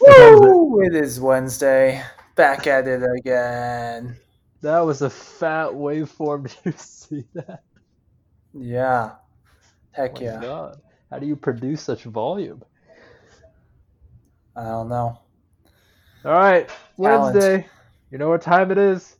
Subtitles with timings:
[0.00, 0.82] Woo!
[0.82, 2.02] It is Wednesday.
[2.36, 4.16] Back at it again.
[4.62, 6.44] That was a fat waveform.
[6.64, 7.62] Did you see that?
[8.52, 9.12] Yeah.
[9.92, 10.40] Heck My yeah.
[10.40, 10.80] God.
[11.10, 12.62] How do you produce such volume?
[14.56, 15.18] I don't know.
[16.24, 17.34] All right, Talent.
[17.34, 17.66] Wednesday.
[18.10, 19.16] You know what time it is?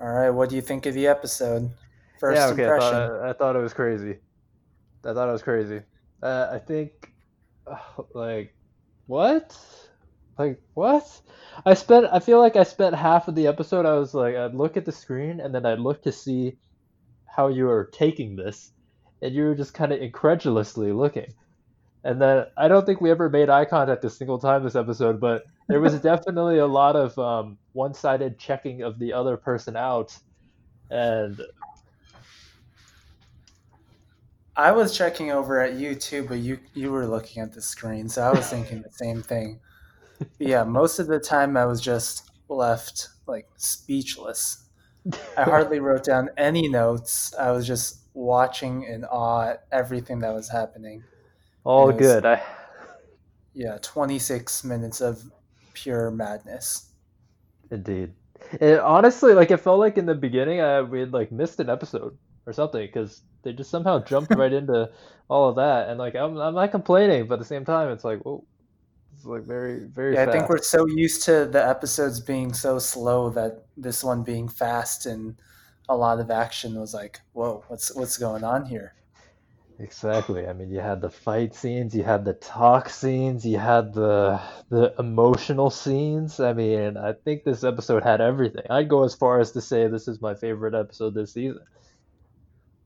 [0.00, 0.30] All right.
[0.30, 1.70] What do you think of the episode?
[2.18, 2.64] First yeah, okay.
[2.64, 2.92] I impression.
[2.92, 4.16] thought, I, I thought it was crazy.
[5.04, 5.80] I thought it was crazy.
[6.22, 7.12] Uh, I think,
[7.66, 7.76] uh,
[8.14, 8.54] like,
[9.06, 9.56] what?
[10.38, 11.06] Like what?
[11.66, 12.06] I spent.
[12.10, 13.84] I feel like I spent half of the episode.
[13.84, 16.56] I was like, I'd look at the screen and then I'd look to see
[17.26, 18.72] how you were taking this,
[19.20, 21.34] and you were just kind of incredulously looking.
[22.04, 25.20] And then I don't think we ever made eye contact a single time this episode,
[25.20, 30.18] but there was definitely a lot of um, one-sided checking of the other person out,
[30.90, 31.40] and
[34.56, 38.08] I was checking over at you too, but you you were looking at the screen,
[38.08, 39.60] so I was thinking the same thing.
[40.38, 44.68] Yeah, most of the time I was just left like speechless.
[45.36, 47.34] I hardly wrote down any notes.
[47.36, 51.06] I was just watching in awe at everything that was happening.
[51.64, 51.92] all Yes.
[51.92, 52.24] good.
[52.24, 52.42] I
[53.52, 55.30] Yeah, 26 minutes of
[55.74, 56.90] pure madness.
[57.70, 58.12] Indeed.
[58.52, 61.70] It, honestly, like it felt like in the beginning, I we had like missed an
[61.70, 64.90] episode or something because they just somehow jumped right into
[65.28, 68.04] all of that, and like I'm I'm not complaining, but at the same time, it's
[68.04, 68.44] like whoa,
[69.14, 72.78] it's like very very Yeah, I think we're so used to the episodes being so
[72.78, 75.36] slow that this one being fast and
[75.88, 78.94] a lot of action was like, whoa, what's what's going on here?
[79.80, 80.46] Exactly.
[80.46, 84.38] I mean, you had the fight scenes, you had the talk scenes, you had the
[84.68, 86.38] the emotional scenes.
[86.38, 88.64] I mean, I think this episode had everything.
[88.68, 91.62] I'd go as far as to say this is my favorite episode this season.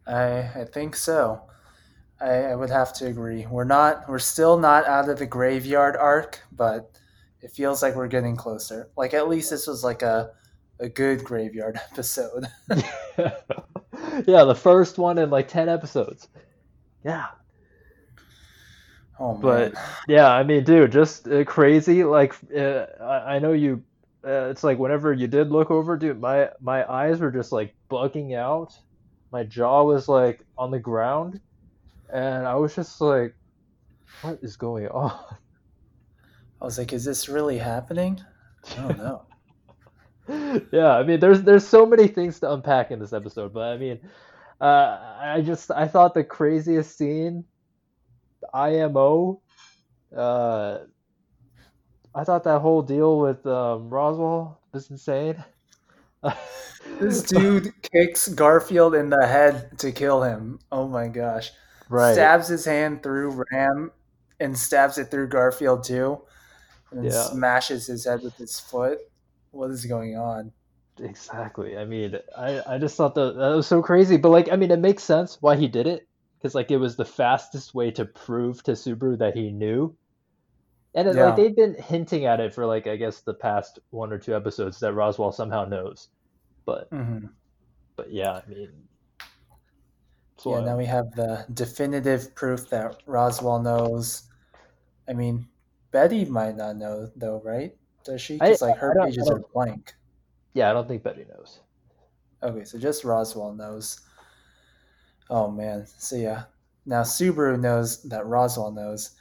[0.07, 1.43] I I think so.
[2.21, 3.45] I, I would have to agree.
[3.45, 6.93] We're not we're still not out of the graveyard arc, but
[7.41, 8.89] it feels like we're getting closer.
[8.97, 10.31] Like at least this was like a
[10.79, 12.47] a good graveyard episode.
[14.27, 16.29] Yeah, the first one in like 10 episodes.
[17.05, 17.27] Yeah.
[19.19, 19.41] Oh man.
[19.41, 19.75] But
[20.09, 22.05] yeah, I mean, dude, just uh, crazy.
[22.05, 23.83] Like, uh, I, I know you.
[24.27, 27.75] Uh, it's like whenever you did look over, dude, my my eyes were just like
[27.91, 28.73] bugging out.
[29.31, 31.41] My jaw was like on the ground,
[32.13, 33.35] and I was just like,
[34.23, 35.37] "What is going on?"
[36.61, 38.23] I was like, is this really happening?
[38.73, 39.27] I don't know.
[40.73, 43.77] yeah, I mean, there's there's so many things to unpack in this episode, but I
[43.77, 44.01] mean,
[44.61, 47.45] uh, I just I thought the craziest scene,
[48.53, 49.43] IMO,
[50.17, 50.79] uh,
[52.15, 55.43] I thought that whole deal with um, Roswaal was insane.
[57.01, 60.61] This dude kicks Garfield in the head to kill him.
[60.71, 61.51] Oh my gosh.
[61.89, 62.13] right?
[62.13, 63.91] Stabs his hand through Ram
[64.39, 66.23] and stabs it through Garfield too.
[66.93, 67.25] And Yeah.
[67.31, 68.99] smashes his head with his foot.
[69.51, 70.53] What is going on?
[70.99, 71.77] Exactly.
[71.77, 74.71] I mean, I, I just thought that that was so crazy, but like, I mean,
[74.71, 76.07] it makes sense why he did it
[76.39, 79.97] because like it was the fastest way to prove to Subaru that he knew.
[80.95, 81.25] And it, Yeah.
[81.25, 84.35] like they've been hinting at it for like I guess the past one or two
[84.37, 86.09] episodes that Roswaal somehow knows.
[86.67, 87.37] But hmm
[87.97, 88.89] but yeah, I mean,
[90.47, 94.23] Yeah, now we have the definitive proof that Roswaal knows.
[95.09, 95.49] I mean,
[95.93, 97.77] Betty might not know though, right?
[98.05, 98.37] Does she?
[98.39, 99.95] Because like her pages are blank.
[100.55, 101.61] Yeah, I don't think Betty knows.
[102.43, 104.01] Okay, so just Roswaal knows.
[105.31, 105.87] Oh man.
[105.87, 106.45] So yeah.
[106.87, 109.13] Now Subaru knows that Roswaal knows.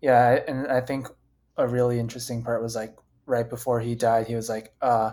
[0.00, 1.08] Yeah, and I think
[1.56, 5.12] a really interesting part was like right before he died, he was like, uh,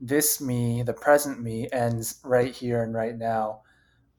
[0.00, 3.62] this me, the present me, ends right here and right now.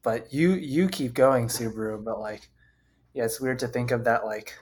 [0.03, 2.49] But you you keep going, Subaru, but like
[3.13, 4.53] yeah, it's weird to think of that like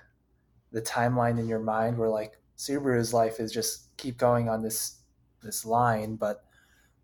[0.72, 5.00] the timeline in your mind where like Subaru's life is just keep going on this
[5.46, 6.44] this line, but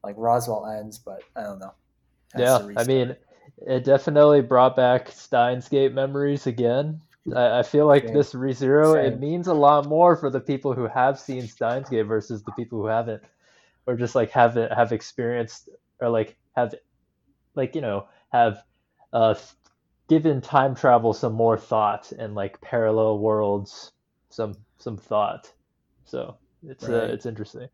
[0.03, 1.73] like Roswaal ends, but I don't know.
[2.33, 3.15] Has Yeah, I mean,
[3.67, 7.01] it definitely brought back Steins Gate memories again.
[7.35, 8.13] I, I feel like Same.
[8.13, 12.03] this ReZero, it means a lot more for the people who have seen Steins Gate
[12.03, 13.21] versus the people who haven't,
[13.85, 16.73] or just like haven't have experienced or like have,
[17.55, 18.63] like you know, have
[19.13, 19.35] uh,
[20.09, 23.91] given time travel some more thought and like parallel worlds
[24.29, 25.51] some some thought.
[26.05, 27.69] So it's uh, it's interesting.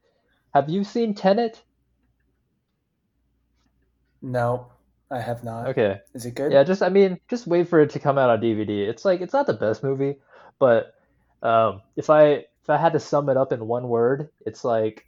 [0.58, 1.62] Have you seen Tenet?
[4.24, 4.72] no,
[5.12, 5.68] I have not.
[5.68, 6.00] Okay.
[6.16, 6.52] Is it good?
[6.52, 8.90] Yeah, just I mean, just wait for it to come out on DVD.
[8.90, 10.16] It's like it's not the best movie,
[10.58, 10.96] but
[11.44, 15.06] um, if I if I had to sum it up in one word, it's like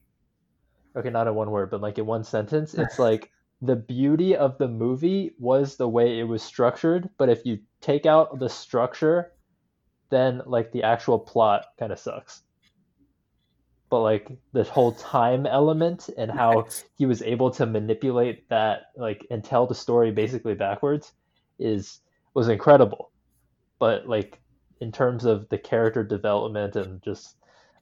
[0.95, 4.59] okay, not in one word, but like in one sentence, it's like the beauty of
[4.59, 9.31] the movie was the way it was structured, but if you take out the structure,
[10.11, 12.43] then like the actual plot kind of sucks.
[13.89, 19.25] But like the whole time element and how he was able to manipulate that like
[19.31, 21.13] and tell the story basically backwards
[21.57, 21.99] is
[22.33, 23.11] was incredible.
[23.79, 24.39] But like
[24.79, 27.35] in terms of the character development and just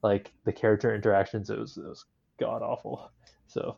[0.04, 2.06] like the character interactions, it was it was
[2.40, 3.12] god awful.
[3.48, 3.78] So,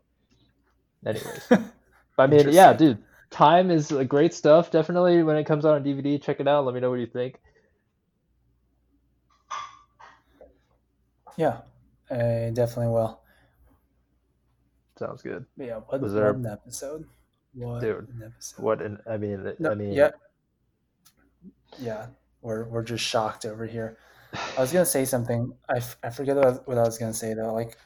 [1.05, 1.51] anyways,
[2.17, 4.71] I mean, yeah, dude, time is uh, great stuff.
[4.71, 6.65] Definitely, when it comes out on DVD, check it out.
[6.65, 7.39] Let me know what you think.
[11.37, 11.59] Yeah,
[12.09, 13.21] I definitely will.
[14.97, 15.45] Sounds good.
[15.57, 16.33] Yeah, what, was there...
[16.33, 17.05] what an episode?
[17.53, 18.61] What dude, an episode.
[18.61, 20.11] What an I mean, no, I mean, yeah,
[21.79, 22.07] yeah,
[22.41, 23.97] we're we're just shocked over here.
[24.57, 25.53] I was gonna say something.
[25.67, 27.53] I, f- I forget what I, was, what I was gonna say though.
[27.53, 27.77] Like,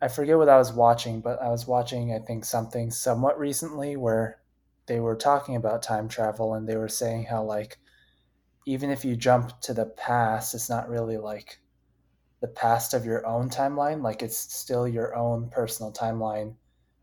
[0.00, 3.96] I forget what I was watching, but I was watching I think something somewhat recently
[3.96, 4.38] where
[4.86, 7.78] they were talking about time travel and they were saying how like
[8.66, 11.58] even if you jump to the past, it's not really like
[12.40, 14.02] the past of your own timeline.
[14.02, 16.54] Like it's still your own personal timeline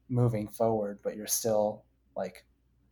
[0.09, 1.83] moving forward, but you're still
[2.15, 2.45] like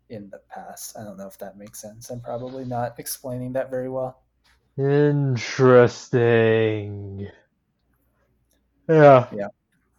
[0.10, 0.98] in the past.
[0.98, 2.10] I don't know if that makes sense.
[2.10, 4.24] I'm probably not explaining that very well.
[4.78, 6.10] Interesting.
[8.90, 9.28] Yeah.
[9.34, 9.48] Yeah.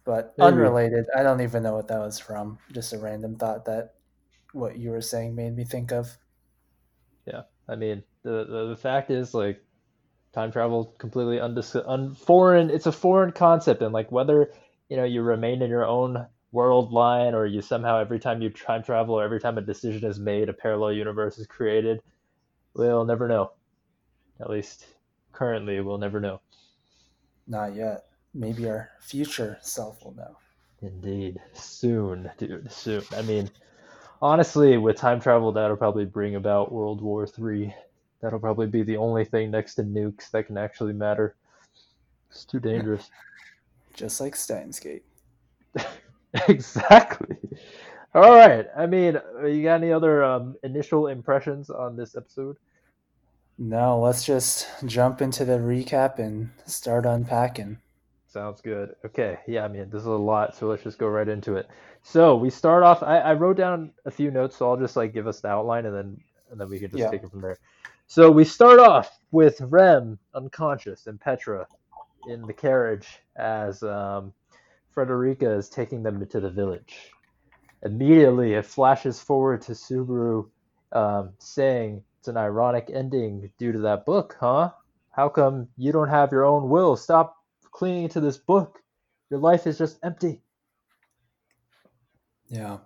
[0.03, 0.47] But Maybe.
[0.47, 2.59] unrelated, I don't even know what that was from.
[2.71, 3.95] Just a random thought that
[4.53, 6.15] what you were saying made me think of.
[7.25, 7.41] Yeah.
[7.67, 9.63] I mean, the the, the fact is like
[10.35, 14.51] time travel completely undis- un- foreign it's a foreign concept and like whether
[14.89, 18.49] you know you remain in your own world line or you somehow every time you
[18.49, 22.01] time travel or every time a decision is made a parallel universe is created
[22.75, 23.51] we'll never know.
[24.41, 24.85] At least
[25.31, 26.41] currently we'll never know.
[27.47, 28.05] Not yet.
[28.33, 30.37] Maybe our future self will know.
[30.81, 31.39] Indeed.
[31.53, 32.71] Soon dude.
[32.71, 33.03] Soon.
[33.15, 33.49] I mean
[34.21, 37.73] honestly with time travel that'll probably bring about world war three
[38.21, 41.35] That'll probably be the only thing next to nukes that can actually matter.
[42.29, 43.09] It's too dangerous.
[43.93, 45.03] Just like Steins Gate.
[46.47, 47.37] exactly.
[48.13, 48.67] All right.
[48.75, 52.57] I mean, you got any other um, initial impressions on this episode?
[53.57, 57.77] No, let's just jump into the recap and start unpacking.
[58.27, 58.95] Sounds good.
[59.05, 59.39] Okay.
[59.47, 61.69] Yeah, I mean, this is a lot, so let's just go right into it.
[62.03, 63.01] So we start off.
[63.01, 65.85] I, I wrote down a few notes, so I'll just like give us the outline,
[65.85, 66.17] and then
[66.51, 67.09] and then we can just yeah.
[67.09, 67.57] take it from there.
[68.07, 71.67] So we start off with Rem unconscious and Petra
[72.27, 74.31] in the carriage as um,
[74.91, 77.11] Frederica is taking them to the village.
[77.83, 80.49] Immediately, it flashes forward to Subaru
[80.91, 84.71] um, saying, It's an ironic ending due to that book, huh?
[85.11, 86.95] How come you don't have your own will?
[86.95, 87.35] Stop
[87.71, 88.81] clinging to this book.
[89.29, 90.41] Your life is just empty.
[92.47, 92.77] Yeah.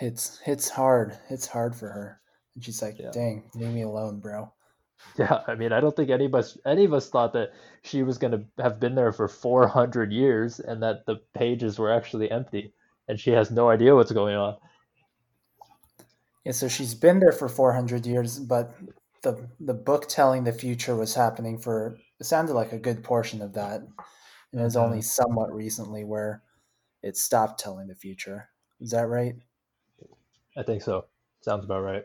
[0.00, 1.18] It's hits hard.
[1.28, 2.20] It's hard for her.
[2.58, 3.12] And she's like, yeah.
[3.12, 4.52] "Dang, leave me alone, bro."
[5.16, 7.52] Yeah, I mean, I don't think any of us any of us thought that
[7.82, 11.92] she was going to have been there for 400 years and that the pages were
[11.92, 12.74] actually empty
[13.06, 14.56] and she has no idea what's going on.
[16.44, 18.74] Yeah, so she's been there for 400 years, but
[19.22, 23.40] the the book telling the future was happening for it sounded like a good portion
[23.40, 23.82] of that.
[24.52, 25.02] And it was only mm-hmm.
[25.02, 26.42] somewhat recently where
[27.04, 28.48] it stopped telling the future.
[28.80, 29.36] Is that right?
[30.56, 31.04] I think so.
[31.40, 32.04] Sounds about right.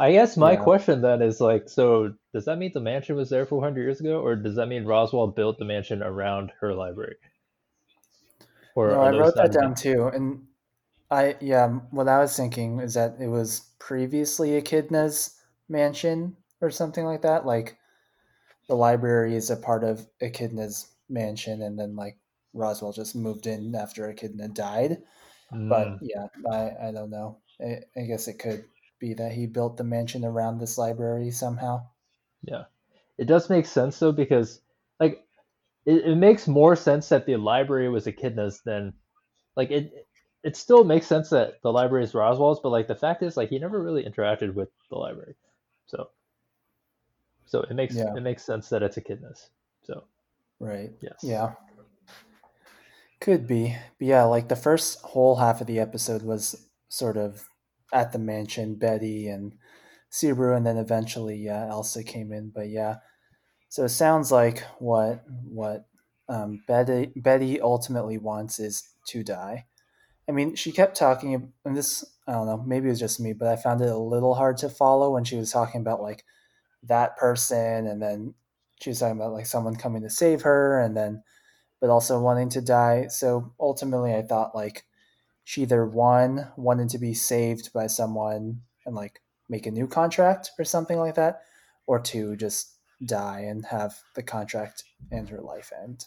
[0.00, 0.62] I guess my yeah.
[0.62, 4.22] question then is like, so does that mean the mansion was there 400 years ago,
[4.22, 7.16] or does that mean Roswaal built the mansion around her library?
[8.74, 10.46] Or no, I wrote that down too, and
[11.10, 15.36] I yeah, what I was thinking is that it was previously Echidna's
[15.68, 17.44] mansion or something like that.
[17.44, 17.76] Like
[18.68, 22.16] the library is a part of Echidna's mansion, and then like
[22.56, 25.02] Roswaal just moved in after Echidna died.
[25.52, 25.68] Mm.
[25.68, 27.36] But yeah, I I don't know.
[27.60, 28.64] I, I guess it could
[29.00, 31.86] be that he built the mansion around this library somehow.
[32.44, 32.64] Yeah.
[33.18, 34.60] It does make sense though because
[35.00, 35.24] like
[35.84, 38.92] it, it makes more sense that the library was Echidna's than
[39.56, 40.06] like it
[40.44, 43.50] it still makes sense that the library is Roswaal's, but like the fact is like
[43.50, 45.34] he never really interacted with the library.
[45.86, 46.10] So
[47.46, 48.14] so it makes yeah.
[48.14, 49.50] it makes sense that it's Echidna's.
[49.82, 50.04] So
[50.60, 50.92] Right.
[51.00, 51.18] Yes.
[51.22, 51.54] Yeah.
[53.20, 53.76] Could be.
[53.98, 57.48] But yeah, like the first whole half of the episode was sort of
[57.92, 59.54] at the mansion, Betty and
[60.10, 62.50] Subaru, and then eventually, yeah, Elsa came in.
[62.54, 62.96] But yeah,
[63.68, 65.86] so it sounds like what what
[66.28, 69.66] um, Betty Betty ultimately wants is to die.
[70.28, 73.32] I mean, she kept talking, and this I don't know, maybe it was just me,
[73.32, 76.24] but I found it a little hard to follow when she was talking about like
[76.84, 78.34] that person, and then
[78.80, 81.22] she was talking about like someone coming to save her, and then
[81.80, 83.06] but also wanting to die.
[83.08, 84.84] So ultimately, I thought like
[85.50, 90.52] she either one wanted to be saved by someone and like make a new contract
[90.60, 91.42] or something like that,
[91.88, 96.04] or two just die and have the contract and her life end.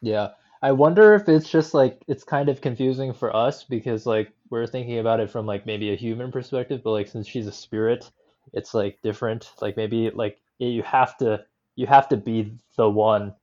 [0.00, 0.30] Yeah.
[0.62, 4.66] I wonder if it's just like it's kind of confusing for us because like we're
[4.66, 8.10] thinking about it from like maybe a human perspective, but like since she's a spirit,
[8.54, 9.52] it's like different.
[9.60, 11.44] Like maybe like you have to
[11.76, 13.34] you have to be the one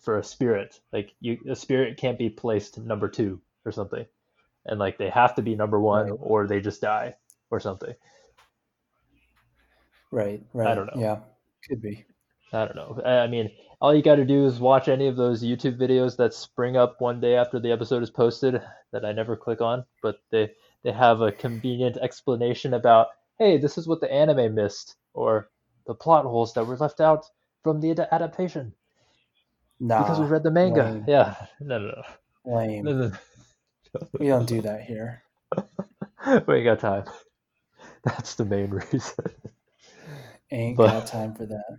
[0.00, 0.80] for a spirit.
[0.92, 4.04] Like you a spirit can't be placed number 2 or something.
[4.68, 6.18] And like they have to be number 1 Right.
[6.20, 7.14] or they just die
[7.50, 7.94] or something.
[10.10, 10.68] Right, right.
[10.68, 11.00] I don't know.
[11.00, 11.18] Yeah,
[11.68, 12.04] could be.
[12.52, 13.02] I don't know.
[13.04, 16.32] I mean, all you got to do is watch any of those YouTube videos that
[16.32, 20.20] spring up one day after the episode is posted that I never click on, but
[20.30, 23.08] they they have a convenient explanation about,
[23.38, 25.50] hey, this is what the anime missed, or
[25.86, 27.26] the plot holes that were left out
[27.62, 28.72] from the ad- adaptation
[29.80, 30.84] because we read the manga.
[30.84, 31.86] lame, Yeah, no, no,
[32.46, 33.12] no, lame.
[34.18, 35.24] We don't do that here.
[36.46, 37.04] we ain't got time.
[38.04, 39.24] That's the main reason.
[40.50, 41.78] Ain't But got time for that.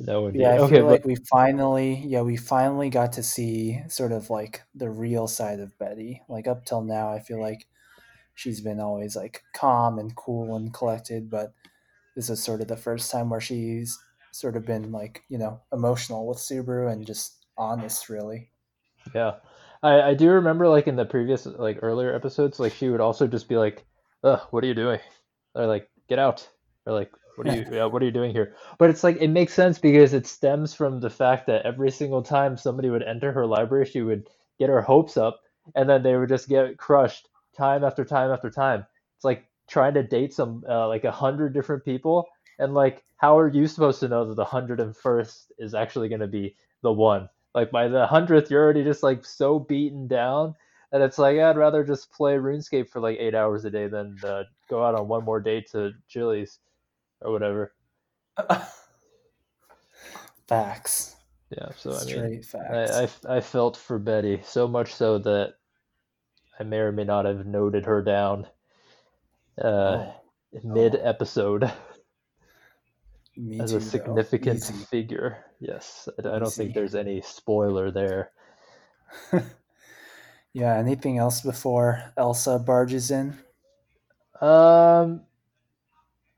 [0.00, 0.42] no, indeed.
[0.42, 4.12] Yeah, I Okay, feel but like we finally, yeah, we finally got to see sort
[4.12, 6.22] of like the real side of Betty.
[6.28, 7.68] Like up till now, I feel like
[8.34, 11.54] she's been always like calm and cool and collected, but
[12.16, 13.98] this is sort of the first time where she's
[14.32, 18.50] sort of been like, you know, emotional with Subaru and just honest, really.
[19.14, 19.36] Yeah.
[19.84, 23.26] I, I do remember like in the previous like earlier episodes, like she would also
[23.26, 23.84] just be like,
[24.24, 25.00] Ugh, what are you doing?
[25.54, 26.48] Or like, get out.
[26.86, 28.56] Or like, what are you yeah, what are you doing here?
[28.78, 32.22] But it's like it makes sense because it stems from the fact that every single
[32.22, 35.40] time somebody would enter her library, she would get her hopes up
[35.74, 38.86] and then they would just get crushed time after time after time.
[39.16, 42.26] It's like trying to date some uh, like a hundred different people
[42.58, 46.08] and like how are you supposed to know that the hundred and first is actually
[46.08, 47.28] going to be the one?
[47.54, 50.54] Like by the hundredth, you're already just like so beaten down
[50.90, 54.18] that it's like I'd rather just play RuneScape for like eight hours a day than
[54.24, 56.58] uh, go out on one more date to Chili's
[57.20, 57.72] or whatever.
[60.48, 61.16] Facts.
[61.50, 63.22] Yeah, so I mean, Straight I, facts.
[63.28, 65.54] I I felt for Betty so much so that
[66.58, 68.46] I may or may not have noted her down
[69.60, 70.14] uh, Oh,
[70.64, 71.70] mid episode
[73.36, 74.24] me as a too, though.
[74.24, 75.44] significant figure.
[75.60, 78.32] Yes, I, I don't think there's any spoiler there.
[80.54, 83.36] Yeah, anything else before Elsa barges in?
[84.40, 85.22] Um,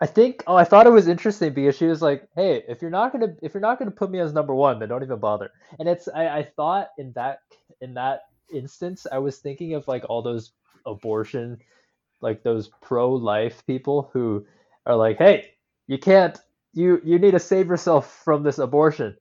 [0.00, 2.90] I think oh I thought it was interesting because she was like, "Hey, if you're
[2.90, 5.50] not gonna if you're not gonna put me as number one, then don't even bother."
[5.78, 7.40] And it's I, I thought in that
[7.82, 8.22] in that
[8.52, 10.52] instance, I was thinking of like all those
[10.86, 11.58] abortion
[12.22, 14.46] like those pro-life people who
[14.86, 15.54] are like, "Hey,
[15.86, 16.38] you can't
[16.76, 19.16] you you need to save yourself from this abortion."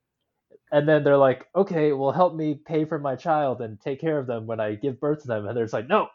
[0.72, 4.18] And then they're like, "Okay, well help me pay for my child and take care
[4.18, 6.08] of them when I give birth to them." And they're just like, "No,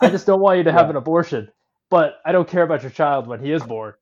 [0.00, 1.50] I just don't want you to have Yeah, an abortion,
[1.90, 3.94] but I don't care about your child when he is born."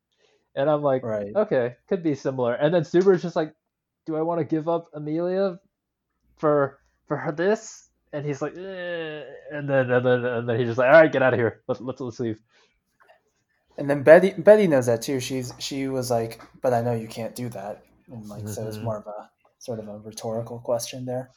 [0.56, 1.36] And I'm like, right.
[1.36, 3.54] "Okay, could be similar." And then Subaru's just like,
[4.06, 5.60] "Do I want to give up Amelia
[6.38, 9.24] for for her this?" And he's like, eh.
[9.52, 11.62] and then and then and then he's just like, "All right, get out of here.
[11.68, 12.40] Let's let's let's leave."
[13.78, 15.20] And then Betty Betty knows that too.
[15.20, 18.82] She's she was like, "But I know you can't do that." And like, so it's
[18.82, 21.30] hmm more of a sort of a rhetorical question there.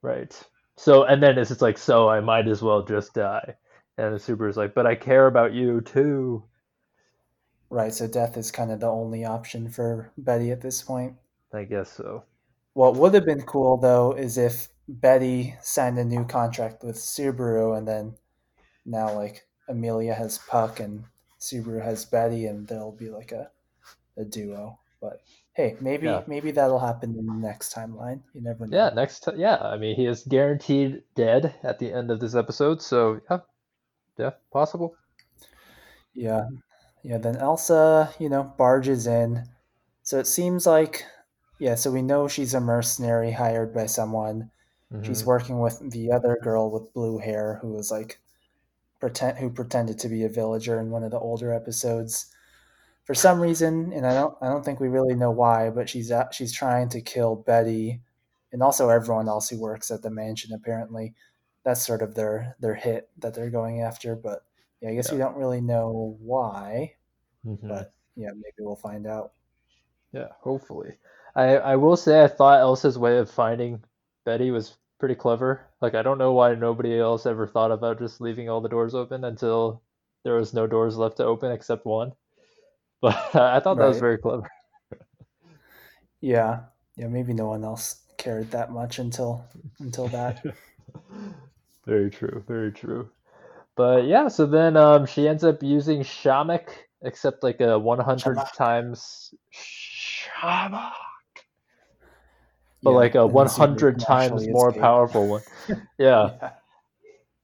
[0.00, 0.42] Right.
[0.78, 3.56] So and then it's just like, so I might as well just die.
[3.98, 6.48] And the Subaru's like, "But I care about you too."
[7.70, 7.94] Right.
[7.94, 11.16] So death is kind of the only option for Betty at this point.
[11.52, 12.24] I guess so.
[12.74, 17.76] What would have been cool though is if Betty signed a new contract with Subaru
[17.76, 18.18] and then
[18.84, 21.06] now like Amelia has Puck and
[21.46, 23.50] Subaru has Betty and there'll be like a,
[24.16, 24.80] a duo.
[25.00, 25.22] But
[25.54, 26.24] hey, maybe Yeah.
[26.26, 28.22] maybe that'll happen in the next timeline.
[28.34, 28.78] You never know.
[28.78, 32.36] Yeah, next t- yeah, I mean, he is guaranteed dead at the end of this
[32.36, 33.40] episode, so yeah,
[34.18, 34.98] yeah, possible.
[36.14, 36.48] Yeah.
[37.02, 39.48] Yeah, then Elsa, you know, barges in.
[40.02, 41.04] So it seems like
[41.58, 44.50] yeah, so we know she's a mercenary hired by someone.
[45.02, 48.20] She's hmm working with the other girl with blue hair who was like
[49.00, 52.26] pretend who pretended to be a villager in one of the older episodes.
[53.04, 56.10] For some reason, and I don't I don't think we really know why, but she's
[56.10, 58.00] at, she's trying to kill Betty
[58.52, 61.14] and also everyone else who works at the mansion apparently.
[61.64, 64.44] That's sort of their their hit that they're going after, but
[64.80, 66.94] yeah, I guess we don't really know why,
[67.44, 69.32] hmm but yeah, maybe we'll find out.
[70.12, 70.98] Yeah, hopefully.
[71.34, 73.84] I I will say I thought Elsa's way of finding
[74.24, 75.66] Betty was pretty clever.
[75.80, 78.94] Like I don't know why nobody else ever thought about just leaving all the doors
[78.94, 79.82] open until
[80.24, 82.12] there was no doors left to open except one.
[83.02, 84.50] But I thought that was very clever.
[86.20, 86.60] Yeah.
[86.96, 89.44] Yeah, maybe no one else cared that much until
[89.80, 90.42] until that.
[91.86, 93.10] very true, very true.
[93.76, 96.70] But yeah, so then um, she ends up using Shamak,
[97.02, 98.52] except like a 100 Shamak.
[98.56, 100.92] times Shamak.
[102.86, 104.80] But Yeah, like a and then Subaru 100 times more escape.
[104.80, 105.42] powerful one.
[105.98, 106.30] Yeah.
[106.38, 106.50] Yeah,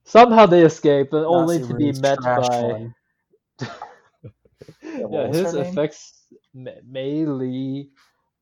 [0.05, 2.91] Somehow they escape, but only to be met by.
[5.11, 6.15] yeah, his effects
[6.55, 7.89] Me- melee,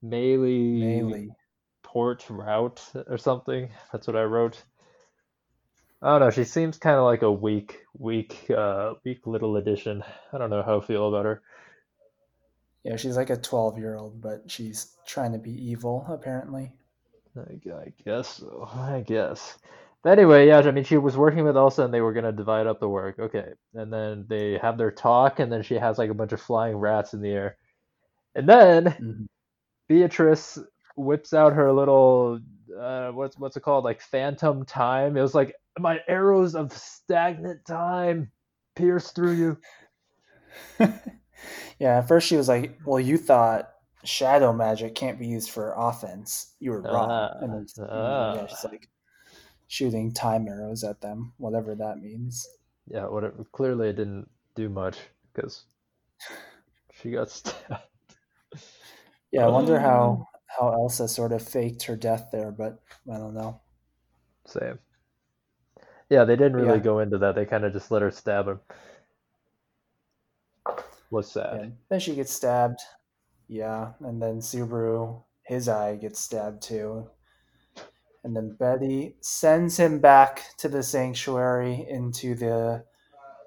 [0.03, 1.35] melee, Meili.
[1.83, 3.71] port route or something.
[3.93, 4.65] That's what I wrote.
[6.03, 6.31] I don't know.
[6.31, 10.03] She seems kind of like a weak, weak, uh, weak little addition.
[10.33, 11.43] I don't know how I feel about her.
[12.85, 16.75] Yeah, she's like a 12 year old, but she's trying to be evil, apparently.
[17.37, 18.69] I, I guess so.
[18.73, 19.59] I guess.
[20.03, 22.67] But anyway, yeah, I mean, she was working with Elsa and they were gonna divide
[22.67, 23.19] up the work.
[23.19, 23.53] Okay.
[23.75, 26.77] And then they have their talk, and then she has like a bunch of flying
[26.77, 27.57] rats in the air.
[28.35, 29.29] And then Mhm.
[29.89, 30.59] Beatrice
[30.97, 32.41] whips out her little,
[32.79, 33.85] uh, what's what's it called?
[33.85, 35.17] Like phantom time.
[35.17, 38.33] It was like my arrows of stagnant time
[38.77, 39.59] pierce through you.
[41.79, 43.71] yeah, at first she was like, Well, you thought
[44.05, 46.55] shadow magic can't be used for offense.
[46.61, 47.09] You were wrong.
[47.11, 48.47] Ah, and then then, yeah, ah.
[48.47, 48.89] she's like
[49.69, 52.47] shooting time arrows at them, whatever that means.
[52.89, 53.45] Yeah, whatever.
[53.53, 54.99] Clearly, it didn't do much
[55.33, 55.65] because
[57.01, 57.59] she got stabbed.
[59.33, 63.35] Yeah, I wonder how how Elsa sort of faked her death there, but I don't
[63.35, 63.61] know.
[64.45, 64.81] Same.
[66.09, 66.85] Yeah, they didn't really Yeah.
[66.85, 67.37] go into that.
[67.37, 68.61] They kind of just let her stab him.
[71.11, 71.61] Was sad.
[71.61, 72.81] And then she gets stabbed.
[73.51, 77.11] Yeah, and then Subaru, his eye gets stabbed too.
[78.23, 82.85] And then Betty sends him back to the sanctuary into the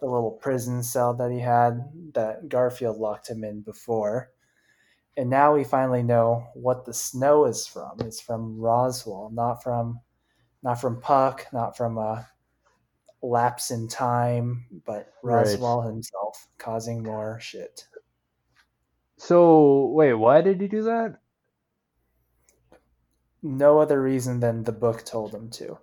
[0.01, 4.31] the little prison cell that he had that Garfield locked him in before.
[5.15, 8.01] And now we finally know what the snow is from.
[8.01, 10.01] It's from Roswaal, not from
[10.63, 12.27] not from Puck, not from a
[13.21, 15.45] lapse in time, but Right.
[15.45, 17.87] Roswaal himself causing more shit.
[19.17, 21.19] So, wait, why did he do that?
[23.43, 25.77] no other reason than the book told him to.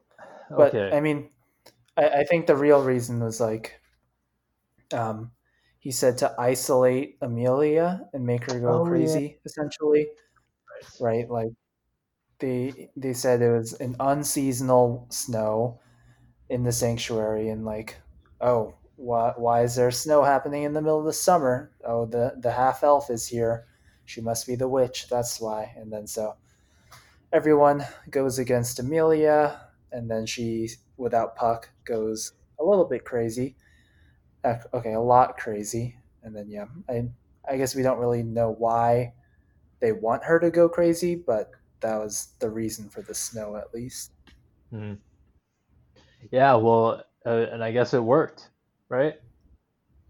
[0.57, 0.93] But Okay.
[0.93, 1.31] I mean,
[1.97, 3.81] I, I think the real reason was like,
[4.93, 5.33] um,
[5.79, 9.21] he said to isolate Amelia and make her go Oh, yeah.
[9.21, 10.09] crazy, essentially,
[10.99, 11.29] right?
[11.31, 11.51] Like
[12.41, 15.81] they they said it was an unseasonal snow
[16.51, 17.99] in the sanctuary, and like,
[18.41, 21.73] oh, why why is there snow happening in the middle of the summer?
[21.85, 23.67] Oh, the the half elf is here.
[24.05, 25.09] She must be the witch.
[25.09, 25.73] That's why.
[25.77, 26.37] And then so
[27.33, 33.57] everyone goes against Amelia, and then she, without Puck, goes a little bit crazy.
[34.45, 37.09] Okay, a lot crazy, and then yeah, I
[37.49, 39.15] I guess we don't really know why
[39.81, 43.73] they want her to go crazy, but that was the reason for the snow, at
[43.73, 44.13] least.
[44.73, 44.99] Mhm.
[46.31, 48.50] Yeah, well, uh, and I guess it worked,
[48.91, 49.15] right?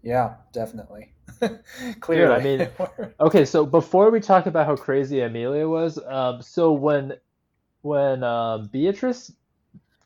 [0.03, 1.13] Yeah, definitely.
[2.01, 2.67] Clearly, I mean-
[3.21, 7.13] Okay, so before we talk about how crazy Amelia was, um, so when
[7.83, 9.31] when um, Beatrice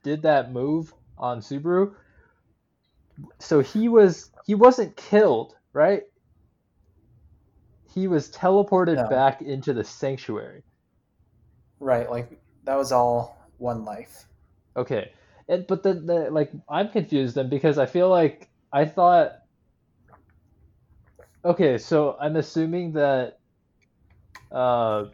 [0.03, 1.93] did that move on Subaru,
[3.39, 6.03] so he was he wasn't killed, right?
[7.93, 9.07] He was teleported No.
[9.07, 10.63] back into the sanctuary.
[11.79, 14.25] right, like that was all one life.
[14.75, 15.11] Okay,
[15.47, 19.37] and but the, the like I'm confused then because I feel like I thought.
[21.45, 23.39] Okay, so I'm assuming that,
[24.51, 25.05] uh,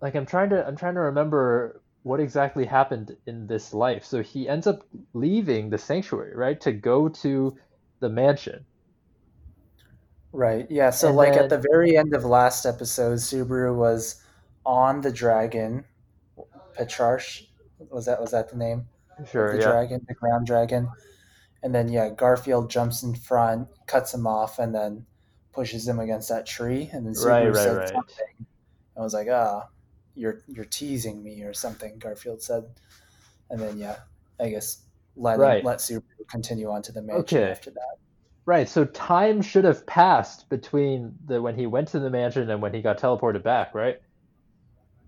[0.00, 4.04] like I'm trying to I'm trying to remember what exactly happened in this life.
[4.04, 7.56] So he ends up leaving the sanctuary, right, to go to
[7.98, 8.64] the mansion.
[10.30, 10.70] Right.
[10.70, 10.90] Yeah.
[10.90, 14.22] So, And like then- at the very end of last episode, Subaru was
[14.64, 15.84] on the dragon.
[16.78, 17.48] Patrasche
[17.90, 18.86] was that was that the name?
[19.28, 19.70] Sure, the yeah.
[19.70, 20.88] dragon, the ground dragon.
[21.62, 25.06] And then yeah, Garfield jumps in front, cuts him off, and then
[25.52, 26.90] pushes him against that tree.
[26.92, 27.92] And then Subaru Right, right, said right.
[27.94, 28.46] something.
[28.96, 29.68] I was like, ah,
[30.14, 31.98] you're you're teasing me or something.
[31.98, 32.64] Garfield said,
[33.50, 33.96] and then yeah,
[34.40, 34.82] I guess
[35.16, 35.62] let Right.
[35.62, 37.50] let Subaru continue on to the mansion Okay.
[37.50, 37.96] after that.
[38.46, 42.62] Right, so time should have passed between the when he went to the mansion and
[42.62, 43.98] when he got teleported back, right?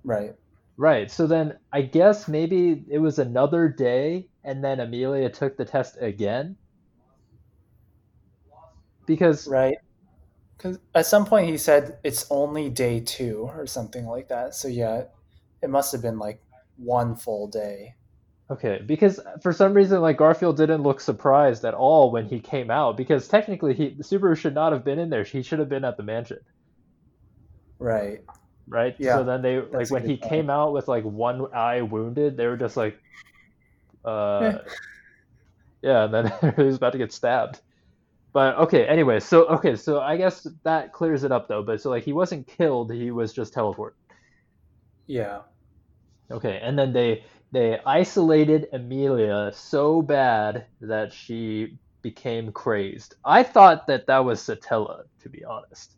[0.04, 0.34] Right.
[0.78, 1.11] Right.
[1.11, 5.96] So then I guess maybe it was another day and then Amelia took the test
[6.01, 6.57] again.
[9.07, 9.79] Because Right.
[10.57, 14.55] Because at some point he said it's only day two or something like that.
[14.55, 15.05] So yeah,
[15.62, 16.40] it must have been like
[16.77, 17.94] one full day.
[18.51, 22.70] okay, because for some reason like Garfield didn't look surprised at all when he came
[22.70, 25.24] out because technically he Subaru should not have been in there.
[25.24, 26.38] He should have been at the mansion.
[27.79, 28.22] Right.
[28.66, 28.94] right?
[28.98, 30.31] Yeah, so then they like when he point.
[30.31, 32.98] came out with like one eye wounded, they were just like,
[34.09, 34.59] uh,
[35.83, 37.61] yeah, and then he was about to get stabbed.
[38.33, 41.62] But okay, anyway, so okay, so I guess that clears it up though.
[41.62, 43.92] But so like he wasn't killed, he was just teleported.
[45.07, 45.40] Yeah.
[46.31, 53.14] Okay, and then they they isolated Amelia so bad that she became crazed.
[53.25, 55.97] I thought that that was Satella, to be honest.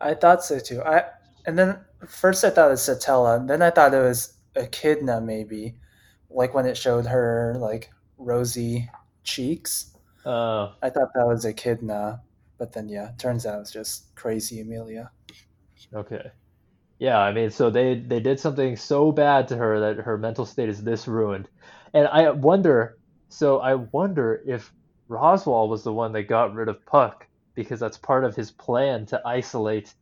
[0.00, 0.82] I thought so too.
[0.82, 1.04] I
[1.46, 5.20] and then first I thought it was Satella, and then I thought it was Echidna
[5.20, 5.76] maybe,
[6.34, 8.90] like when it showed her like rosy
[9.22, 9.96] cheeks.
[10.26, 12.20] Uh, I thought that was Echidna,
[12.58, 15.10] but then yeah, turns out it's just crazy Amelia.
[15.94, 16.30] okay.
[16.98, 20.46] Yeah, I mean, so they they did something so bad to her that her mental
[20.46, 21.48] state is this ruined.
[21.92, 24.72] And I wonder, so I wonder if
[25.08, 29.06] Roswaal was the one that got rid of Puck because that's part of his plan
[29.06, 29.94] to isolate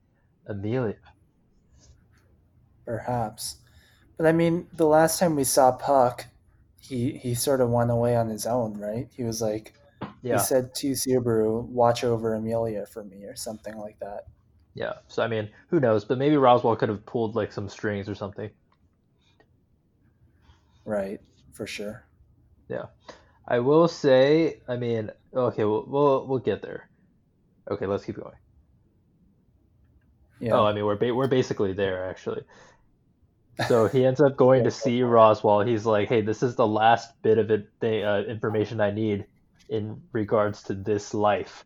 [0.47, 0.97] Amelia.
[2.87, 3.57] Perhaps.
[4.17, 6.27] But I mean, the last time we saw Puck,
[6.81, 9.09] he he sort of went away on his own, right?
[9.17, 9.75] He was like
[10.23, 10.35] yeah.
[10.35, 14.27] he said to Subaru, "Watch over Amelia for me" or something like that.
[14.75, 14.95] Yeah.
[15.09, 16.05] So I mean, who knows?
[16.05, 18.51] But maybe Roswaal could have pulled like some strings or something.
[20.85, 21.21] Right,
[21.53, 22.05] for sure.
[22.69, 22.87] Yeah.
[23.47, 26.89] I will say, I mean, okay, we'll we'll, we'll get there.
[27.71, 28.35] Okay, let's keep going.
[30.41, 30.55] Yeah.
[30.55, 32.43] Oh, I mean, we're ba we're basically there actually.
[33.69, 35.67] So he ends up going to see Roswaal.
[35.67, 39.27] He's like, "Hey, this is the last bit of it, the, uh, information I need
[39.69, 41.65] in regards to this life."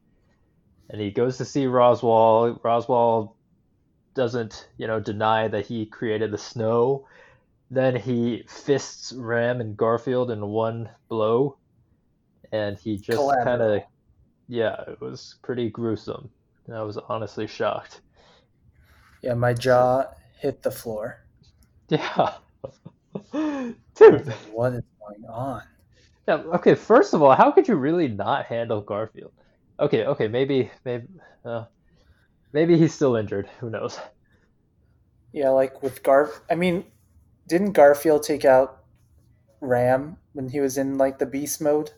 [0.91, 2.61] And he goes to see Roswaal.
[2.61, 3.35] Roswaal
[4.15, 7.07] doesn't, you know, deny that he created the snow.
[7.71, 11.59] Then he fists Ram and Garfield in one blow,
[12.53, 13.83] and he just kind of,
[14.49, 16.31] yeah, it was pretty gruesome.
[16.73, 18.01] I was honestly shocked.
[19.23, 20.07] Yeah, my jaw
[20.39, 21.26] hit the floor.
[21.91, 22.35] Yeah.
[23.95, 24.29] Dude.
[24.53, 25.63] What is going on?
[26.27, 29.33] Yeah, okay, first of all, how could you really not handle Garfield?
[29.79, 31.07] Okay, okay, maybe maybe
[31.45, 31.67] uh,
[32.53, 33.49] maybe he's still injured.
[33.61, 33.99] Who knows?
[35.33, 36.41] Yeah, like with Garf.
[36.51, 36.85] I mean,
[37.47, 38.85] didn't Garfield take out
[39.61, 41.91] Ram when he was in like the beast mode?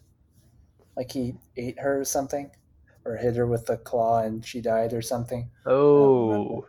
[0.96, 2.50] Like he ate her or something,
[3.04, 5.50] or hit her with the claw and she died or something.
[5.64, 6.66] Oh,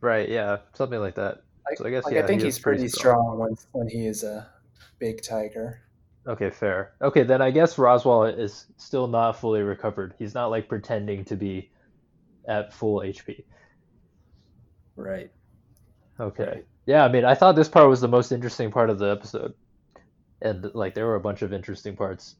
[0.00, 1.42] right, yeah, something like that.
[1.68, 4.06] Like, So I guess like yeah, I think he he's pretty strong when when he
[4.06, 4.48] is a
[4.98, 5.80] big tiger.
[6.26, 6.92] Okay, fair.
[7.00, 10.14] Okay, then I guess Roswaal is still not fully recovered.
[10.18, 11.70] He's not like pretending to be
[12.46, 13.44] at full HP.
[14.96, 15.30] Right.
[16.20, 16.62] Okay.
[16.86, 19.54] Yeah, I mean, I thought this part was the most interesting part of the episode.
[20.42, 22.36] And like there were a bunch of interesting parts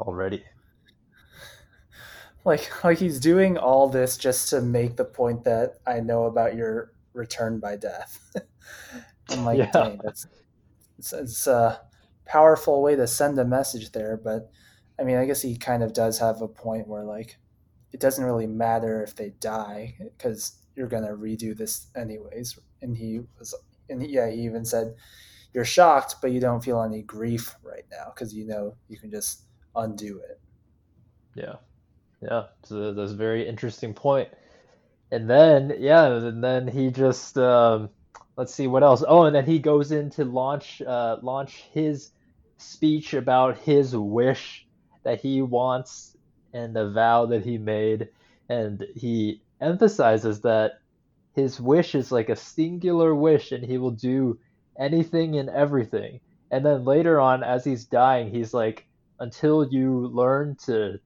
[0.00, 0.44] already.
[2.44, 6.56] Like like he's doing all this just to make the point that I know about
[6.56, 8.18] your return by death.
[9.30, 9.70] I'm like, Yeah.
[9.70, 10.26] dang, that's
[10.98, 11.80] it's, it's a
[12.24, 14.16] powerful way to send a message there.
[14.16, 14.50] But
[14.98, 17.38] I mean, I guess he kind of does have a point where like
[17.92, 22.58] it doesn't really matter if they die because you're gonna redo this anyways.
[22.80, 23.54] And he was,
[23.88, 24.94] and yeah, he even said,
[25.52, 29.10] "You're shocked, but you don't feel any grief right now because you know you can
[29.10, 29.42] just
[29.76, 30.40] undo it."
[31.34, 31.56] Yeah,
[32.20, 32.44] yeah.
[32.64, 34.28] So that's a very interesting point.
[35.12, 37.90] And then, yeah, and then he just um,
[38.36, 39.04] let's see what else.
[39.06, 42.10] Oh, and then he goes in to launch uh, launch his
[42.56, 44.66] speech about his wish
[45.04, 46.16] that he wants
[46.54, 48.08] and the vow that he made,
[48.48, 50.80] and he emphasizes that
[51.34, 54.38] his wish is like a singular wish, and he will do
[54.78, 56.20] anything and everything.
[56.50, 58.86] And then later on, as he's dying, he's like,
[59.20, 61.00] until you learn to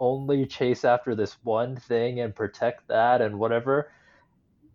[0.00, 3.90] only chase after this one thing and protect that and whatever,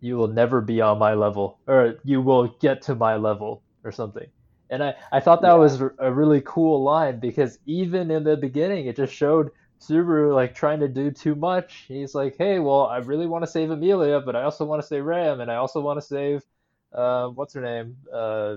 [0.00, 3.92] you will never be on my level, or you will get to my level, or
[3.92, 4.28] something.
[4.70, 5.58] And I, I thought that Yeah.
[5.58, 10.54] was a really cool line because even in the beginning, it just showed Subaru like
[10.54, 11.84] trying to do too much.
[11.88, 14.88] He's like, hey, well, I really want to save Amelia, but I also want to
[14.88, 16.44] save Ram, and I also want to save,
[16.92, 18.56] uh, what's her name, uh,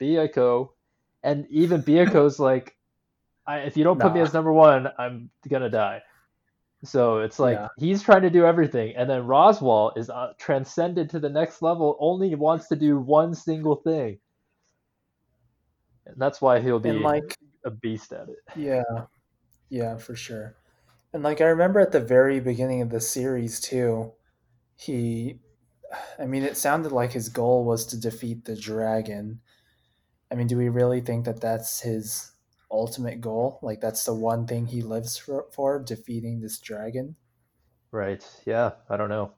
[0.00, 0.70] Beako,
[1.22, 2.76] and even Beako's like,
[3.46, 6.02] I, if you don't put me as number one, I'm gonna die.
[6.84, 7.68] So it's like Yeah.
[7.76, 11.96] he's trying to do everything, and then Roswaal is uh, transcended to the next level,
[12.00, 14.20] only wants to do one single thing,
[16.06, 18.38] and that's why he'll be And like a beast at it.
[18.54, 19.06] Yeah,
[19.70, 20.56] yeah, for sure.
[21.12, 24.14] And like I remember at the very beginning of the series too,
[24.78, 25.40] he
[26.18, 29.42] I mean it sounded like his goal was to defeat the dragon.
[30.32, 32.33] I mean, do we really think that that's his
[32.74, 33.58] ultimate goal?
[33.62, 37.16] Like that's the one thing he lives for, for defeating this dragon?
[37.90, 38.24] Right?
[38.44, 38.72] Yeah.
[38.90, 39.32] I don't know.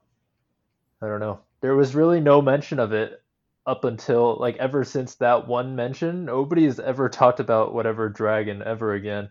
[1.01, 1.39] I don't know.
[1.61, 3.21] there was really no mention of it
[3.67, 6.25] up until like ever since that one mention.
[6.25, 9.29] Nobody has ever talked about whatever dragon ever again.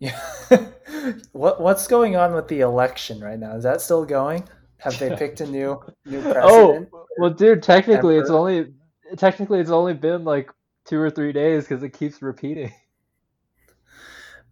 [0.00, 0.18] Yeah.
[1.32, 3.54] what what's going on with the election right now?
[3.54, 4.48] Is that still going?
[4.78, 6.88] Have they picked a new new oh, president?
[6.92, 8.72] Oh, well, dude, technically it's only
[9.16, 10.50] technically it's only been like
[10.84, 12.72] two or three days because it keeps repeating.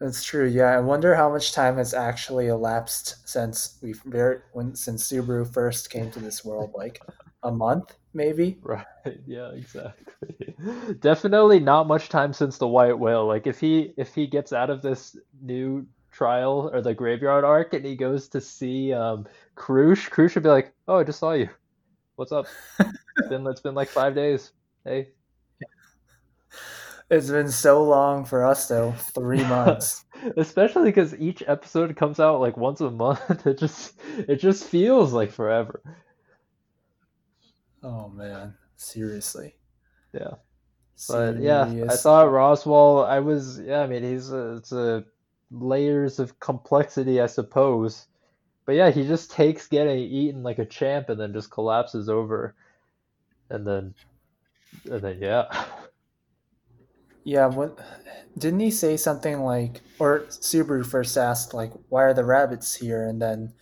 [0.01, 0.47] That's true.
[0.47, 5.53] Yeah, I wonder how much time has actually elapsed since we very when since Subaru
[5.53, 6.71] first came to this world.
[6.75, 7.01] Like
[7.43, 8.59] a month, maybe.
[8.63, 8.87] Right.
[9.27, 10.55] Yeah, exactly.
[11.01, 13.27] Definitely not much time since the white whale.
[13.27, 17.73] Like if he if he gets out of this new trial or the graveyard arc
[17.73, 21.33] and he goes to see um Crusch, Crusch would be like, "Oh, I just saw
[21.33, 21.49] you.
[22.17, 22.47] What's up?
[22.79, 24.53] It's been it's been like five days.
[24.85, 25.09] Hey."
[27.11, 28.93] It's been so long for us though.
[29.15, 30.05] Three months.
[30.37, 33.21] Especially because each episode comes out like once a month.
[33.47, 35.83] It just it just feels like forever.
[37.83, 39.55] Oh man, seriously,
[40.13, 40.35] Yeah.
[41.09, 43.07] But yeah, I thought Roswaal.
[43.07, 43.81] I was yeah.
[43.83, 45.05] I mean, he's a, it's a
[45.51, 48.07] layers of complexity, I suppose.
[48.67, 52.55] But yeah, he just takes getting eaten like a champ and then just collapses over,
[53.49, 53.95] and then
[54.91, 55.45] and then yeah,
[57.29, 57.79] Yeah, what
[58.39, 63.07] didn't he say something like or Subaru first asked like why are the rabbits here
[63.07, 63.53] and then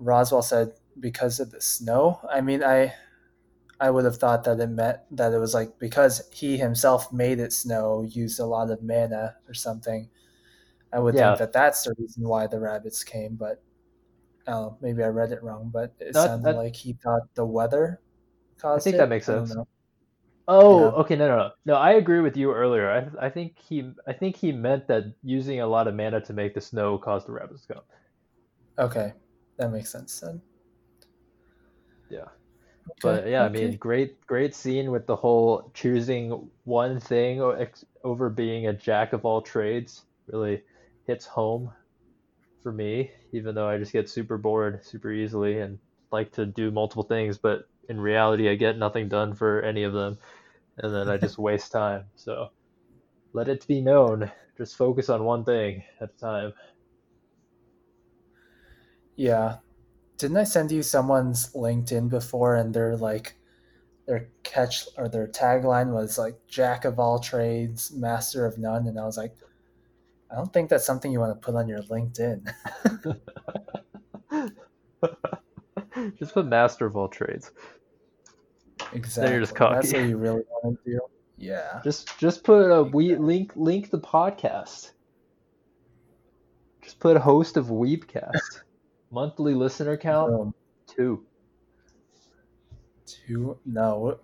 [0.00, 2.20] Roswaal said because of the snow?
[2.30, 2.94] I mean, I
[3.80, 7.40] I would have thought that it meant that it was like because he himself made
[7.40, 10.10] it snow, used a lot of mana or something.
[10.92, 13.62] I would think that that's the reason why the rabbits came, but
[14.46, 17.46] uh, maybe I read it wrong, but it That sounded that like he thought the
[17.46, 18.02] weather
[18.74, 19.10] I caused think that it.
[19.10, 19.54] makes I don't sense.
[19.54, 19.68] know.
[20.48, 20.92] Oh, Yeah.
[21.02, 21.50] okay, no, no, no.
[21.66, 22.90] No, I agree with you earlier.
[22.90, 26.32] I I think he I think he meant that using a lot of mana to
[26.32, 27.82] make the snow caused the rabbits to come.
[28.78, 29.12] Okay.
[29.58, 30.40] That makes sense then.
[32.10, 32.28] Yeah.
[32.90, 33.20] Okay.
[33.20, 37.40] But yeah, I mean, great, great scene with the whole choosing one thing
[38.04, 40.04] over being a jack of all trades.
[40.28, 40.62] Really
[41.06, 41.72] hits home
[42.62, 45.78] for me, even though I just get super bored super easily and
[46.10, 49.92] like to do multiple things, but in reality, I get nothing done for any of
[49.92, 50.18] them,
[50.78, 52.04] and then I just waste time.
[52.16, 52.50] So
[53.32, 56.52] let it be known, just focus on one thing at a time.
[59.16, 59.56] Yeah.
[60.16, 63.36] Didn't I send you someone's LinkedIn before and their like
[64.06, 68.98] their catch or their tagline was like jack of all trades, master of none and
[68.98, 69.36] I was like
[70.30, 72.52] I don't think that's something you want to put on your LinkedIn.
[76.18, 77.50] just put master of all trades.
[78.92, 79.74] Then you're just exactly.
[79.74, 80.02] That's cocky.
[80.02, 81.00] what you really want to do.
[81.36, 81.80] Yeah.
[81.84, 84.92] Just just put a we link link the podcast.
[86.82, 88.62] Just put a host of Weebcast.
[89.10, 90.54] Monthly listener count Boom.
[90.86, 91.24] two.
[93.06, 94.18] Two no.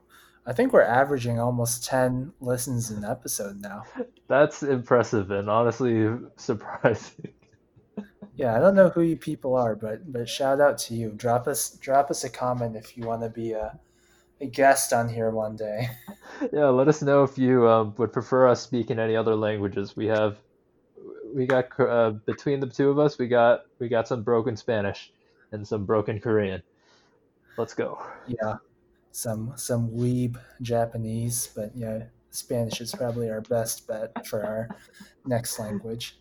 [0.47, 3.85] I think we're averaging almost 10 listens an episode now.
[4.29, 7.33] That's impressive and honestly surprising.
[8.37, 11.11] Yeah, I don't know who you people are, but but shout out to you.
[11.11, 13.79] Drop us drop us a comment if you want to be a,
[14.41, 15.89] a guest on here one day.
[16.53, 19.97] Yeah, let us know if you um, would prefer us speak in any other languages.
[19.97, 20.37] We have
[21.33, 25.13] we got uh, between the two of us, we got we got some broken Spanish
[25.53, 26.61] and some broken Korean.
[27.57, 28.05] Let's go.
[28.27, 28.57] Yeah,
[29.13, 34.69] some some weeb Japanese, but yeah, Spanish is probably our best bet for our
[35.25, 36.19] next language.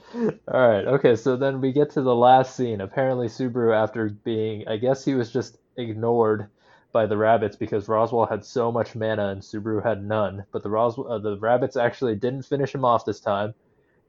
[0.14, 0.86] All right.
[0.86, 1.16] Okay.
[1.16, 2.80] So then we get to the last scene.
[2.80, 6.48] Apparently, Subaru, after being, I guess he was just ignored
[6.92, 10.44] by the rabbits because Roswaal had so much mana and Subaru had none.
[10.52, 13.54] But the Roswaal, uh, the rabbits actually didn't finish him off this time.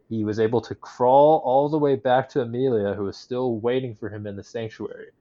[0.09, 3.95] He was able to crawl all the way back to Amelia, who was still waiting
[3.95, 5.11] for him in the sanctuary.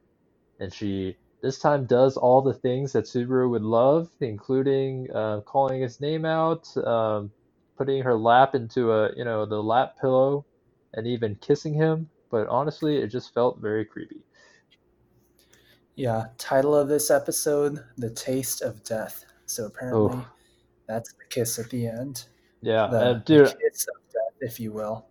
[0.60, 5.82] And she this time does all the things that Subaru would love, including uh, calling
[5.82, 7.32] his name out, um,
[7.76, 10.46] putting her lap into a you know the lap pillow,
[10.94, 12.08] and even kissing him.
[12.30, 14.22] But honestly, it just felt very creepy.
[15.96, 20.26] Yeah, title of this episode: "The Taste of Death." So apparently, Oh
[20.88, 22.26] that's the kiss at the end,
[22.62, 25.06] yeah, the and the kiss of death, if you will.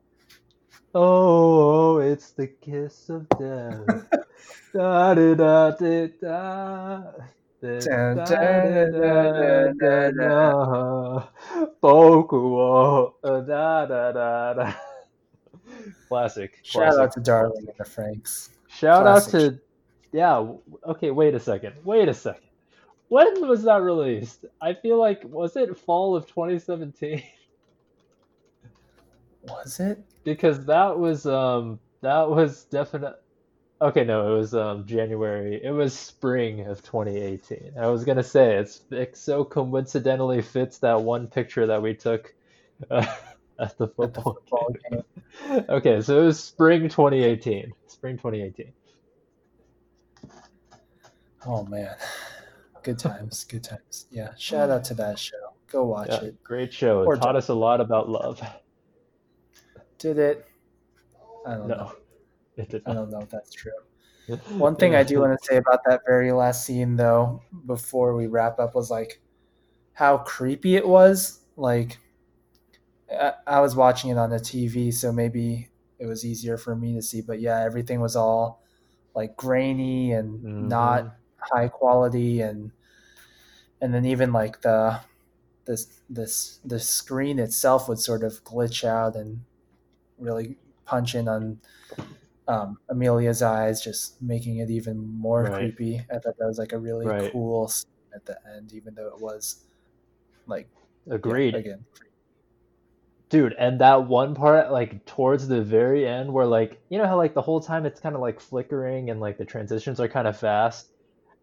[0.96, 4.08] oh, it's the kiss of death.
[4.74, 7.12] Da da da da da.
[7.62, 10.18] Da Dun, da da da da dun.
[10.18, 11.30] da.
[11.82, 14.76] 僕を da da da da.
[16.12, 17.00] Classic, Shout classic.
[17.00, 18.50] out to Darling in the Franxx.
[18.68, 19.58] Shout out to,
[20.12, 20.46] yeah.
[20.86, 21.74] Okay, wait a second.
[21.86, 22.44] Wait a second.
[23.08, 24.44] When was that released?
[24.62, 27.24] I feel like was it fall of 2017?
[29.44, 30.04] Was it?
[30.26, 33.16] Because that was um that was definite.
[33.82, 35.62] Okay, no, it was um January.
[35.64, 37.72] It was spring of 2018.
[37.80, 42.34] I was gonna say it's it so coincidentally fits that one picture that we took
[42.90, 43.06] uh,
[43.62, 45.04] at the at the football football game.
[45.70, 47.72] Okay, so it was spring 2018.
[47.88, 48.74] Spring 2018.
[51.46, 51.96] Oh man,
[52.84, 54.08] good times, good times.
[54.12, 55.38] Yeah, shout out to that show.
[55.72, 56.44] Go watch Yeah, it.
[56.44, 57.02] great show.
[57.02, 58.42] It Or taught us a lot about love.
[59.98, 60.46] Did it?
[61.46, 61.94] I don't know.
[62.58, 63.72] It did I don't know if that's true.
[64.58, 68.28] One thing I do want to say about that very last scene, though, before we
[68.28, 69.22] wrap up, was like
[69.94, 71.40] how creepy it was.
[71.58, 71.98] Like,
[73.12, 75.70] I, I was watching it on the TV, so maybe
[76.00, 77.22] it was easier for me to see.
[77.22, 78.64] But yeah, everything was all
[79.16, 80.52] like grainy and Mhm.
[80.60, 81.16] not
[81.54, 82.74] high quality, and
[83.80, 85.02] and then even like the
[85.66, 89.46] this this the screen itself would sort of glitch out and
[90.18, 91.62] really punch in on
[92.48, 95.52] um, Emilia's eyes, just making it even more Right.
[95.52, 96.00] creepy.
[96.12, 97.34] I thought that was like a really Right.
[97.34, 99.66] cool scene at the end, even though it was
[100.48, 100.70] like
[101.24, 101.60] yeah, Agreed.
[101.60, 101.86] again.
[103.32, 107.16] Dude, and that one part, like towards the very end, where like you know how
[107.16, 110.28] like the whole time it's kind of like flickering and like the transitions are kind
[110.28, 110.90] of fast,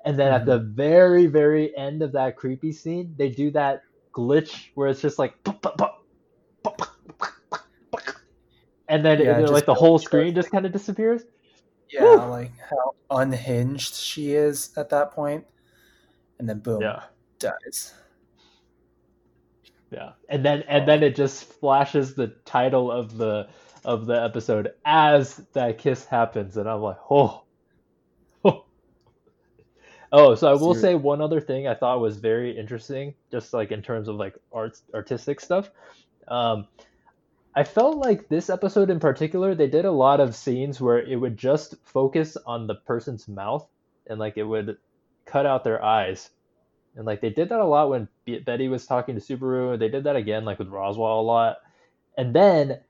[0.05, 0.74] and then at the mm-hmm.
[0.74, 5.35] very very end of that creepy scene, they do that glitch where it's just like,
[8.87, 11.22] and then Yeah, it- like the whole screen just kind of disappears.
[11.90, 12.31] Yeah, Woo!
[12.31, 15.46] like how unhinged she is at that point,
[16.38, 17.05] and then boom, Yeah,
[17.38, 17.94] dies.
[19.90, 23.48] Yeah, and then and then it just flashes the title of the
[23.85, 27.42] of the episode as that kiss happens, and I'm like, oh.
[30.11, 33.72] Oh, so I will say one other thing I thought was very interesting, just like
[33.72, 35.70] in terms of like arts artistic stuff.
[36.27, 36.66] Um,
[37.55, 41.16] I felt like this episode in particular, they did a lot of scenes where it
[41.16, 43.68] would just focus on the person's mouth
[44.07, 44.79] and like it would
[45.27, 46.31] cut out their eyes.
[46.96, 49.83] And like they did that a lot when Be- Betty was talking to Subaru, and
[49.83, 51.59] they did that again like with Roswaal a lot.
[52.16, 52.81] And then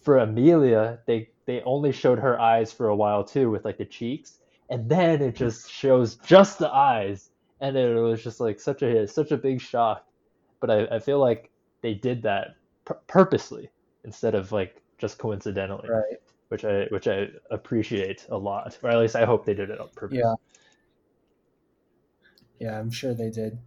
[0.00, 3.84] for Emilia, they they only showed her eyes for a while too with like the
[3.86, 4.38] cheeks
[4.70, 9.08] and then it just shows just the eyes and it was just like such a
[9.08, 10.06] such a big shock
[10.60, 13.70] but i, I feel like they did that pur- purposely
[14.04, 16.18] instead of like just coincidentally Right.
[16.48, 19.80] which i which i appreciate a lot or at least i hope they did it
[19.80, 20.34] on purpose Yeah.
[22.60, 23.58] Yeah, I'm sure they did.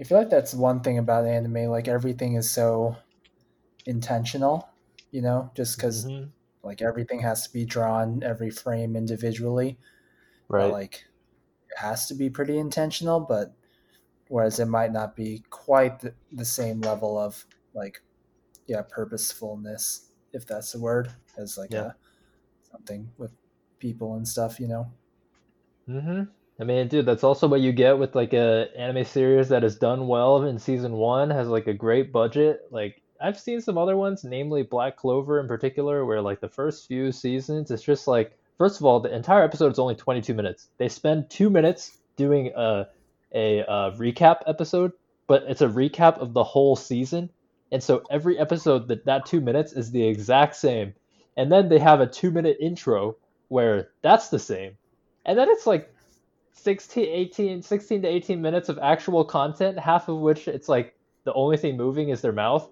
[0.00, 1.70] I feel like that's one thing about anime.
[1.70, 2.96] Like everything is so
[3.86, 4.68] intentional,
[5.12, 6.32] you know, just because Mhm.
[6.62, 9.78] like everything has to be drawn every frame individually.
[10.56, 11.06] but, right like
[11.70, 13.56] it has to be pretty intentional, but
[14.28, 18.02] whereas it might not be quite the, the same level of like
[18.66, 21.86] yeah purposefulness, if that's the word, as like Yeah.
[21.86, 21.96] a
[22.62, 23.34] something with
[23.80, 24.92] people and stuff, you know.
[25.86, 26.22] hmm
[26.62, 29.74] I mean, dude, that's also what you get with like a anime series that is
[29.74, 32.68] done well in season one, has like a great budget.
[32.70, 36.86] Like I've seen some other ones, namely Black Clover in particular, where like the first
[36.86, 40.68] few seasons, it's just like, first of all, the entire episode is only 22 minutes.
[40.78, 42.86] They spend two minutes doing a
[43.34, 44.92] a uh, recap episode,
[45.26, 47.28] but it's a recap of the whole season,
[47.72, 50.94] and so every episode that that two minutes is the exact same,
[51.36, 53.16] and then they have a two minute intro
[53.48, 54.76] where that's the same,
[55.26, 55.92] and then it's like
[56.52, 61.32] 16 18 16 to 18 minutes of actual content half of which it's like the
[61.34, 62.68] only thing moving is their mouth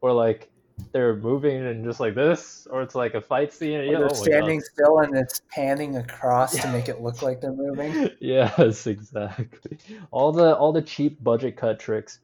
[0.00, 0.50] or like
[0.92, 4.14] they're moving and just like this or it's like a fight scene know, they're oh
[4.14, 8.10] standing still and it's panning across to make it look like they're moving.
[8.20, 9.76] yes exactly
[10.10, 12.20] all the all the cheap budget cut tricks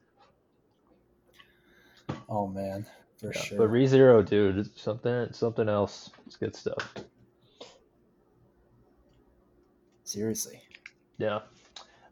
[2.29, 2.85] Oh man,
[3.19, 3.57] for Yeah, sure.
[3.59, 6.93] but rezero dude something something else it's good stuff
[10.03, 10.61] Seriously.
[11.17, 11.41] Yeah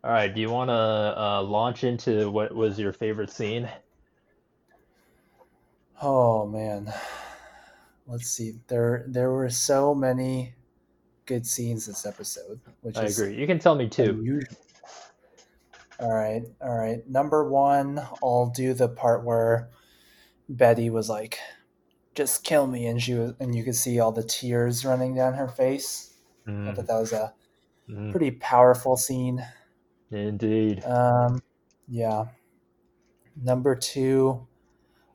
[0.03, 3.69] all right do you want to uh, launch into what was your favorite scene
[6.01, 6.93] Oh man.
[8.05, 8.59] Let's see.
[8.67, 10.55] There there were so many
[11.25, 14.19] good scenes this episode, which i agree you can tell me too.
[14.21, 14.57] unusual.
[15.99, 17.07] All right, all right.
[17.07, 19.69] Number one, I'll do the part where
[20.49, 21.39] Betty was like,
[22.15, 25.35] "Just kill me," and she was, and you could see all the tears running down
[25.35, 26.15] her face.
[26.65, 27.35] I Mm, thought that was a
[27.89, 29.45] mm, pretty powerful scene.
[30.11, 31.41] indeed Um,
[31.87, 32.25] yeah.
[33.41, 34.47] Number two,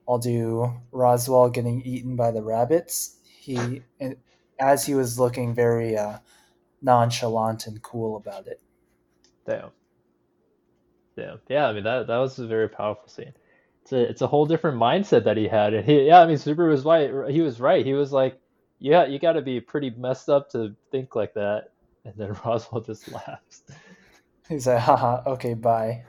[0.08, 3.16] I'll do Roswaal getting eaten by the rabbits.
[3.24, 4.16] He, and
[4.58, 6.18] as he was looking very uh,
[6.82, 8.60] nonchalant and cool about it.
[9.46, 9.70] Damn.
[11.16, 11.40] Damn.
[11.48, 13.32] Yeah, I mean that that was a very powerful scene.
[13.82, 15.74] It's a it's a whole different mindset that he had.
[15.74, 17.30] And he yeah, I mean Subaru was right.
[17.30, 17.84] He was right.
[17.84, 18.40] He was like
[18.78, 21.70] yeah, you got to be pretty messed up to think like that.
[22.08, 23.62] And then Roswaal just laughs.
[24.48, 26.04] He's like, haha, okay, bye.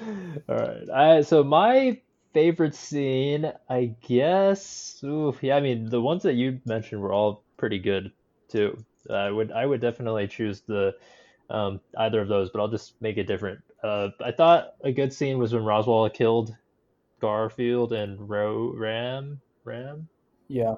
[0.48, 0.90] All right.
[0.90, 2.00] I so my
[2.32, 4.98] favorite scene, I guess.
[5.04, 8.10] Oof, yeah, I mean the ones that you mentioned were all pretty good
[8.48, 8.82] too.
[9.10, 10.94] I would I would definitely choose the
[11.50, 13.60] um, either of those, but I'll just make it different.
[13.82, 16.56] Uh, I thought a good scene was when Roswaal killed
[17.20, 20.08] Garfiel and Ro Ram Ram.
[20.48, 20.76] Yeah.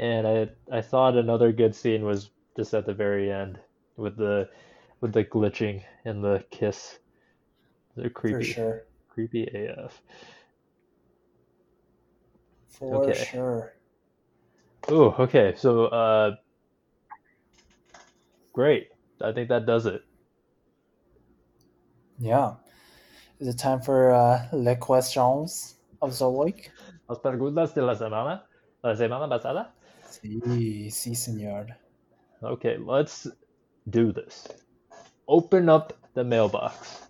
[0.00, 3.58] And I I thought another good scene was just at the very end
[3.96, 4.48] with the
[5.02, 6.98] with the glitching and the kiss.
[7.96, 8.38] They're creepy.
[8.38, 8.86] For sure.
[9.10, 10.00] Creepy AF.
[12.68, 13.24] For Okay.
[13.24, 13.74] sure.
[14.88, 15.52] Oh, okay.
[15.54, 16.36] So uh
[18.54, 18.88] great.
[19.20, 20.02] I think that does it.
[22.18, 22.54] Yeah.
[23.38, 26.70] Is it time for uh, les questions of the week?
[27.08, 28.44] Las preguntas de la semana.
[28.82, 29.72] La semana pasada.
[30.10, 31.76] Sí, sí, señor.
[32.42, 33.28] Okay, let's
[33.88, 34.48] do this.
[35.28, 37.06] Open up the mailbox.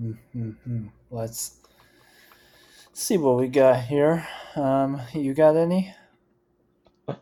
[0.00, 0.86] Mm-hmm.
[1.10, 1.60] Let's
[2.92, 4.26] see what we got here.
[4.56, 5.94] Um, you got any?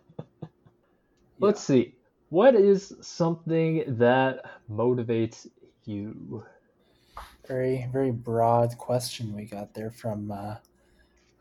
[1.39, 1.95] Let's see.
[2.31, 5.47] What is something that motivates
[5.85, 6.45] you?
[7.47, 10.57] Very, very broad question we got there from uh,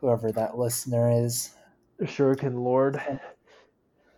[0.01, 1.51] whoever that listener is.
[2.01, 3.01] Shuriken Lord.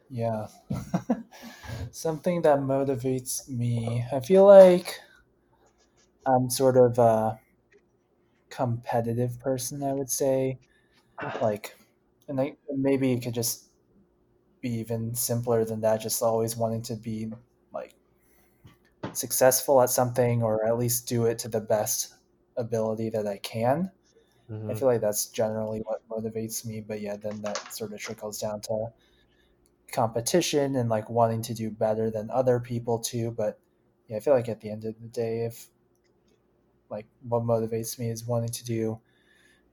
[0.10, 0.48] Yeah.
[1.92, 4.06] Something that motivates me.
[4.12, 5.00] I feel like
[6.26, 7.40] I'm sort of a
[8.50, 10.60] competitive person, I would say.
[11.42, 11.76] Like,
[12.28, 13.70] and I, maybe it could just
[14.62, 17.32] be even simpler than that, just always wanting to be
[17.74, 17.96] like
[19.14, 22.14] successful at something or at least do it to the best
[22.58, 23.92] ability that I can.
[24.68, 24.76] I Mhm.
[24.76, 26.82] feel like that's generally what motivates me.
[26.82, 28.88] But yeah, then that sort of trickles down to
[29.91, 33.32] competition and like wanting to do better than other people too.
[33.32, 33.60] But
[34.08, 35.70] yeah, I feel like at the end of the day, if
[36.89, 38.99] like what motivates me is wanting to do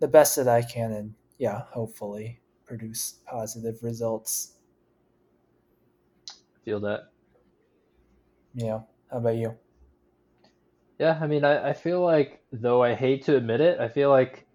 [0.01, 4.57] the best that I can and yeah, hopefully produce positive results.
[6.65, 7.11] Feel that.
[8.55, 8.83] Yeah.
[9.11, 9.59] How about you?
[10.99, 14.11] Yeah, I mean, I, I feel like, though I hate to admit it, I feel
[14.11, 14.48] like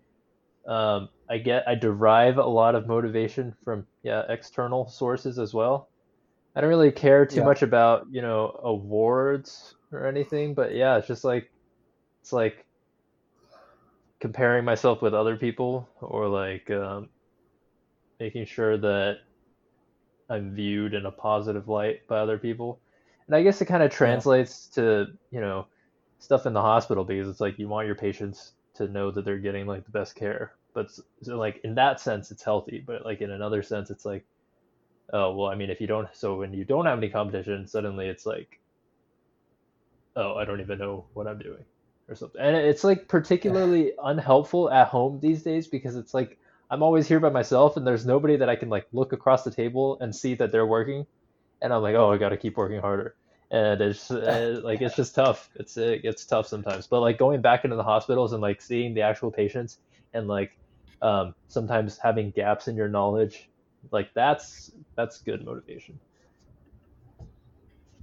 [0.68, 5.90] um, I get I derive a lot of motivation from yeah external sources as well.
[6.56, 7.44] I don't really care too Yeah.
[7.44, 11.52] much about, you know, awards or anything, but yeah, it's just like
[12.22, 12.66] it's like
[14.20, 17.10] comparing myself with other people or like um,
[18.20, 19.18] making sure that
[20.30, 22.82] I'm viewed in a positive light by other people.
[23.28, 25.68] And I guess it kind of translates to, you know,
[26.20, 29.38] stuff in the hospital because it's like you want your patients to know that they're
[29.38, 30.54] getting like the best care.
[30.74, 34.26] But so like in that sense it's healthy, but like in another sense it's like
[35.12, 38.08] oh, well, I mean if you don't so when you don't have any competition, suddenly
[38.08, 38.60] it's like
[40.16, 41.64] oh, I don't even know what I'm doing
[42.08, 42.40] or something.
[42.42, 46.38] And it's like particularly unhelpful at home these days because it's like
[46.70, 49.52] I'm always here by myself and there's nobody that I can like look across the
[49.52, 51.06] table and see that they're working
[51.62, 53.16] and I'm like, "Oh, I got to keep working harder."
[53.54, 55.50] And it's uh, like it's just tough.
[55.56, 56.88] It's it gets tough sometimes.
[56.88, 59.78] But like going back into the hospitals and like seeing the actual patients
[60.14, 60.58] and like
[61.02, 63.50] um, sometimes having gaps in your knowledge,
[63.92, 65.98] like that's that's good motivation.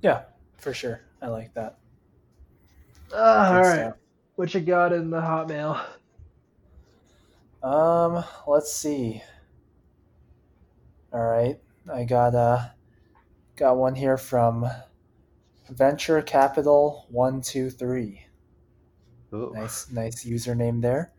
[0.01, 0.23] Yeah,
[0.57, 1.03] for sure.
[1.21, 1.79] I like that.
[3.13, 3.97] Uh, Good stuff.
[4.37, 5.85] What you got in the hotmail?
[7.63, 9.23] Um, let's see.
[11.13, 11.59] All right,
[11.93, 12.69] I got uh
[13.57, 14.71] got one here from
[15.71, 18.27] Venture Capital One Two Three.
[19.33, 19.53] Ooh.
[19.55, 21.13] Nice, nice username there.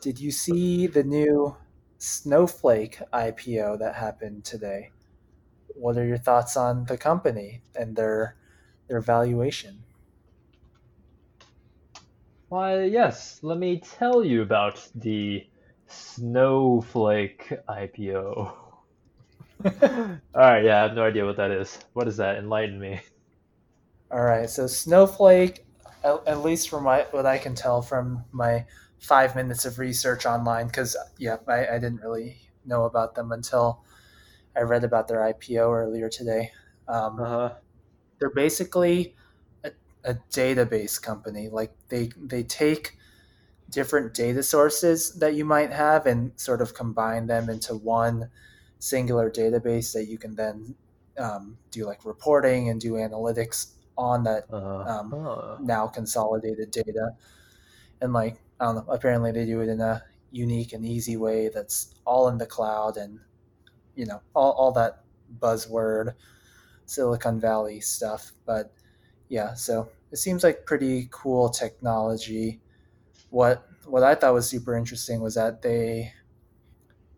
[0.00, 1.56] Did you see the new
[1.98, 4.92] Snowflake IPO that happened today?
[5.74, 8.36] What are your thoughts on the company and their
[8.88, 9.84] their valuation?
[12.48, 15.46] Why, yes, let me tell you about the
[15.86, 18.54] Snowflake IPO.
[19.64, 21.78] All right, yeah, I have no idea what that is.
[21.92, 22.36] What is that?
[22.36, 23.00] Enlighten me.
[24.10, 25.66] All right, so Snowflake,
[26.02, 28.64] at, at least from my, what I can tell from my
[28.98, 33.84] five minutes of research online, because yeah, I, I didn't really know about them until
[34.56, 36.52] I read about their IPO earlier today.
[36.88, 37.54] Um, Uh-huh.
[38.18, 39.16] they're basically
[39.64, 39.72] a,
[40.04, 41.48] a database company.
[41.50, 42.96] Like they they take
[43.70, 48.30] different data sources that you might have and sort of combine them into one
[48.78, 50.74] singular database that you can then
[51.18, 54.84] um, do like reporting and do analytics on that Uh-huh.
[54.88, 55.58] Um, Huh.
[55.60, 57.12] now consolidated data
[58.00, 61.48] and like i don't know apparently they do it in a unique and easy way
[61.48, 63.20] that's all in the cloud and
[63.96, 65.04] you know all, all that
[65.40, 66.14] buzzword
[66.86, 68.72] silicon valley stuff but
[69.28, 72.60] yeah so it seems like pretty cool technology
[73.30, 76.12] what what i thought was super interesting was that they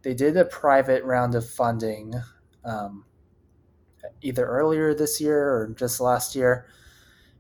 [0.03, 2.15] they did a private round of funding
[2.65, 3.05] um,
[4.23, 6.67] either earlier this year or just last year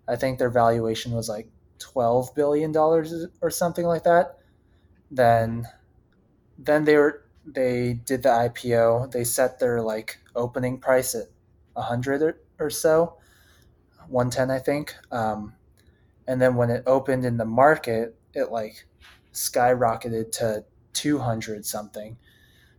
[0.09, 4.39] i think their valuation was like 12 billion dollars or something like that
[5.11, 5.67] then
[6.59, 9.11] then they were they did the IPO.
[9.11, 11.29] They set their like opening price at
[11.77, 13.17] a 100 or, so,
[14.09, 14.95] 110 I think.
[15.11, 15.55] Um,
[16.27, 18.87] and then when it opened in the market, it like
[19.33, 22.17] skyrocketed to 200 something.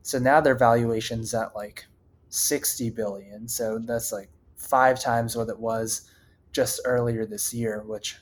[0.04, 1.86] So now their valuation's at like
[2.32, 3.48] 60 billion.
[3.48, 6.10] So that's like five times what it was
[6.52, 8.18] just earlier this year, which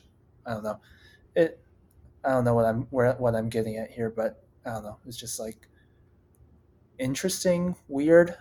[0.46, 0.80] I don't know.
[1.36, 1.64] It
[2.24, 4.98] I don't know what I'm where what I'm getting at here, but I don't know.
[5.06, 5.68] It's just like
[6.98, 8.36] interesting, weird,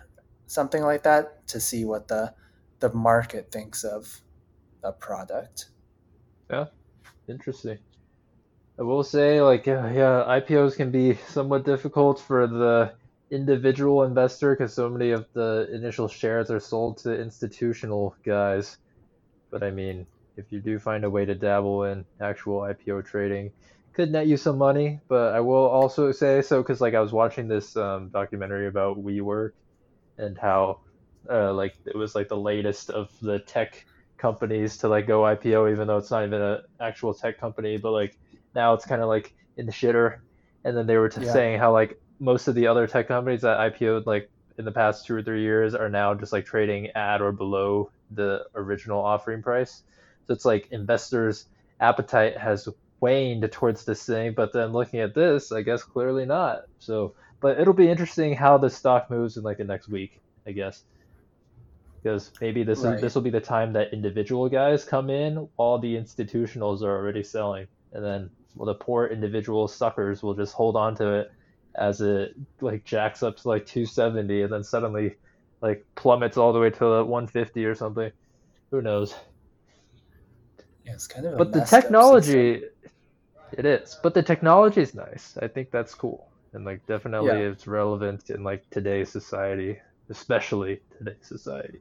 [0.47, 2.33] something like that to see what the
[2.79, 4.21] the market thinks of
[4.83, 5.69] a product.
[6.49, 6.65] Yeah,
[7.27, 7.77] interesting.
[8.79, 12.93] I will say, like, yeah, yeah IPOs can be somewhat difficult for the
[13.31, 18.77] individual investor because so many of the initial shares are sold to institutional guys.
[19.51, 20.05] But I mean,
[20.37, 23.51] if you do find a way to dabble in actual IPO trading,
[23.93, 24.99] could net you some money.
[25.07, 29.03] But I will also say so because like I was watching this um, documentary about
[29.03, 29.51] WeWork
[30.17, 30.79] and how
[31.29, 33.85] uh, like it was like the latest of the tech
[34.17, 37.91] companies to like go IPO, even though it's not even an actual tech company, but
[37.91, 38.17] like
[38.55, 40.19] now it's kind of like in the shitter.
[40.63, 41.31] And then they were t- yeah.
[41.31, 45.05] saying how like most of the other tech companies that IPO'd like in the past
[45.05, 49.41] two or three years are now just like trading at or below the original offering
[49.41, 49.83] price.
[50.27, 51.45] So it's like investors'
[51.79, 52.67] appetite has
[52.99, 56.63] waned towards this thing, but then looking at this, I guess clearly not.
[56.79, 60.51] So, but it'll be interesting how the stock moves in like the next week, I
[60.51, 60.83] guess,
[62.03, 62.95] because maybe this right.
[62.95, 66.97] is this will be the time that individual guys come in while the institutionals are
[66.97, 71.31] already selling, and then well, the poor individual suckers will just hold on to it
[71.79, 75.15] as it like jacks up to like 270, and then suddenly
[75.61, 78.11] like plummets all the way to 150 or something.
[78.71, 79.15] Who knows?
[80.85, 81.37] Yeah, it's kind of.
[81.37, 82.63] but the technology,
[83.53, 83.97] it is.
[84.03, 85.37] But the technology is nice.
[85.41, 87.49] I think that's cool, and like definitely yeah.
[87.51, 91.79] it's relevant in like today's society, especially today's society.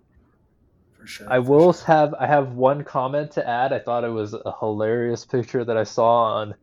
[0.99, 1.27] For sure.
[1.31, 1.87] I will sure.
[1.87, 3.73] have I have one comment to add.
[3.73, 6.55] I thought it was a hilarious picture that I saw on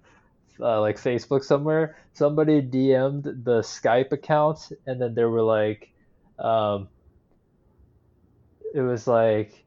[0.60, 1.98] uh, like Facebook somewhere.
[2.14, 5.92] Somebody DM'd the Skype account, and then there were like,
[6.40, 6.88] um,
[8.74, 9.66] it was like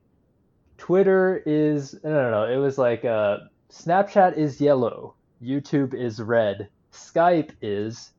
[0.79, 2.45] Twitter is no no no.
[2.45, 3.39] It was like uh,
[3.71, 8.13] Snapchat is yellow, YouTube is red, Skype is,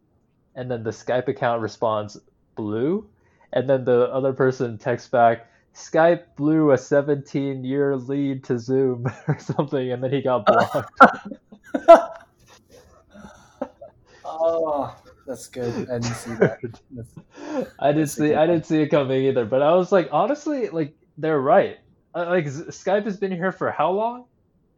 [0.55, 2.19] and then the Skype account responds
[2.55, 3.07] blue,
[3.53, 5.47] and then the other person texts back.
[5.73, 10.91] Skype blew a 17 year lead to Zoom or something, and then he got blocked.
[14.25, 14.95] oh,
[15.29, 15.89] that's good.
[15.89, 16.59] I didn't see that.
[16.91, 17.13] That's,
[17.79, 18.33] I didn't see.
[18.35, 19.45] I didn't see it coming either.
[19.45, 21.79] But I was like, honestly, like they're right
[22.15, 24.25] uh, like Skype has been here for how long,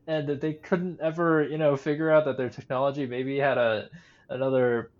[0.08, 3.90] and that they couldn't ever you know figure out that their technology maybe had a
[4.30, 4.92] another.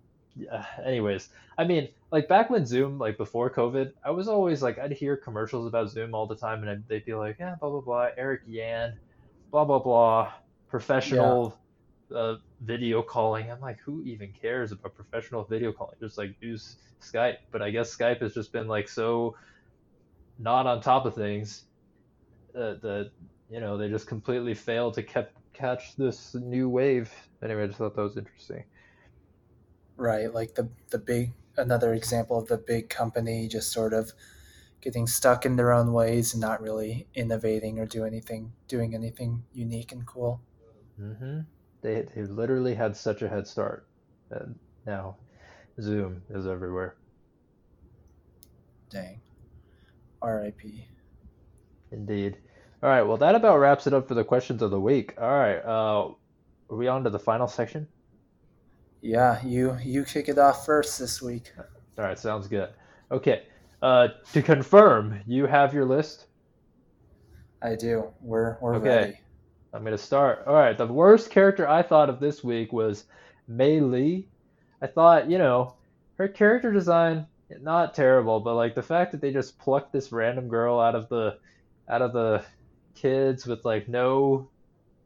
[0.50, 1.28] Uh, anyways,
[1.58, 5.16] I mean, like back when Zoom, like before COVID, I was always like I'd hear
[5.16, 8.08] commercials about Zoom all the time, and I'd, they'd be like, yeah, blah blah blah,
[8.16, 8.94] Eric Yuan,
[9.50, 10.32] blah blah blah,
[10.68, 11.50] professional.
[11.50, 11.61] Yeah.
[12.14, 13.50] Uh, video calling.
[13.50, 15.96] I'm like, who even cares about professional video calling?
[16.00, 17.38] Just like use Skype.
[17.50, 19.36] But I guess Skype has just been like so
[20.38, 21.64] not on top of things
[22.54, 23.10] uh, the
[23.50, 27.12] you know they just completely failed to kept catch this new wave.
[27.42, 28.64] Anyway, I just thought that was interesting.
[29.96, 34.12] Right, like the the big another example of the big company just sort of
[34.80, 39.44] getting stuck in their own ways and not really innovating or do anything doing anything
[39.52, 40.40] unique and cool.
[41.00, 41.40] Mm-hmm.
[41.82, 43.86] They they literally had such a head start,
[44.30, 45.16] and now
[45.80, 46.96] Zoom is everywhere.
[48.90, 49.20] Dang.
[50.20, 50.86] R.I.P.
[51.90, 52.38] Indeed.
[52.82, 53.02] All right.
[53.02, 55.14] Well, that about wraps it up for the questions of the week.
[55.20, 55.58] All right.
[55.58, 56.12] Uh,
[56.70, 57.88] are we on to the final section?
[59.00, 61.52] Yeah, you you kick it off first this week.
[61.98, 62.18] All right.
[62.18, 62.70] Sounds good.
[63.10, 63.42] Okay.
[63.82, 66.26] Uh, to confirm, you have your list.
[67.60, 68.12] I do.
[68.20, 68.88] We're we're okay.
[68.88, 69.20] ready.
[69.72, 70.44] I'm gonna start.
[70.46, 70.76] All right.
[70.76, 73.04] The worst character I thought of this week was
[73.50, 74.26] Meili.
[74.80, 75.74] I thought, you know,
[76.18, 77.26] her character design
[77.60, 81.08] not terrible, but like the fact that they just plucked this random girl out of
[81.08, 81.38] the
[81.88, 82.44] out of the
[82.94, 84.48] kids with like no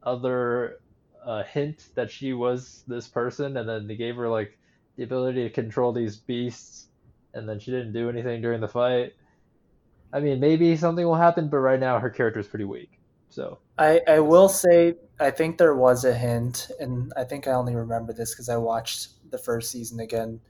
[0.03, 0.79] other
[1.25, 4.59] uh, hint that she was this person, and then they gave her like
[4.97, 6.87] the ability to control these beasts,
[7.35, 9.15] and then she didn't do anything during the fight.
[10.13, 12.91] I mean, maybe something will happen, but right now her character is pretty weak.
[13.29, 17.53] So I, I will say I think there was a hint, and I think I
[17.53, 20.41] only remember this because I watched the first season again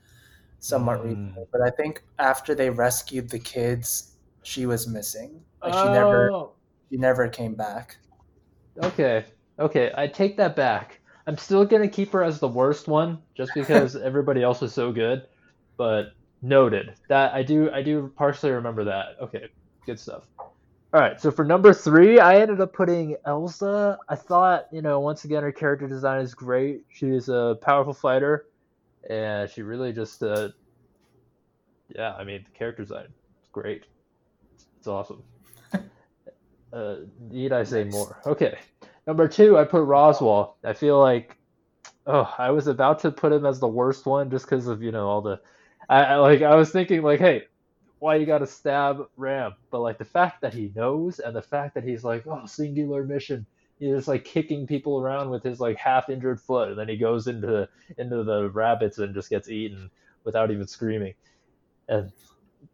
[0.60, 1.04] somewhat Mm.
[1.04, 1.44] recently.
[1.52, 5.44] But I think after they rescued the kids, she was missing.
[5.62, 6.52] Like she never Oh,
[6.90, 7.96] she never came back.
[8.82, 9.24] Okay,
[9.58, 11.00] okay, I take that back.
[11.26, 14.92] I'm still gonna keep her as the worst one, just because everybody else was so
[14.92, 15.26] good.
[15.78, 16.06] But
[16.42, 19.16] noted that I do I do partially remember that.
[19.20, 19.48] Okay,
[19.86, 20.24] good stuff.
[20.96, 23.98] All right, so for number three, I ended up putting Elsa.
[24.08, 26.86] I thought, you know, once again, her character design is great.
[26.88, 28.46] She's a powerful fighter,
[29.10, 30.48] and she really just, uh,
[31.94, 33.08] yeah, I mean, the character design
[33.42, 33.84] is great.
[34.78, 35.22] It's awesome.
[36.72, 36.96] Uh,
[37.30, 37.92] need I say Nice.
[37.92, 38.20] more?
[38.26, 38.58] Okay.
[39.06, 40.54] Number two, I put Roswaal.
[40.64, 41.36] I feel like,
[42.06, 44.92] oh, I was about to put him as the worst one just because of you
[44.92, 45.40] know all the,
[45.88, 47.44] I, I like I was thinking like, hey,
[47.98, 49.54] why you gotta stab Ram?
[49.70, 53.04] But like the fact that he knows and the fact that he's like, oh, singular
[53.04, 53.46] mission.
[53.78, 56.96] He's just like kicking people around with his like half injured foot, and then he
[56.96, 57.68] goes into
[57.98, 59.90] into the rabbits and just gets eaten
[60.24, 61.14] without even screaming.
[61.88, 62.10] And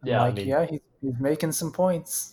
[0.03, 2.32] yeah, I like, mean, yeah, he's, he's making some points.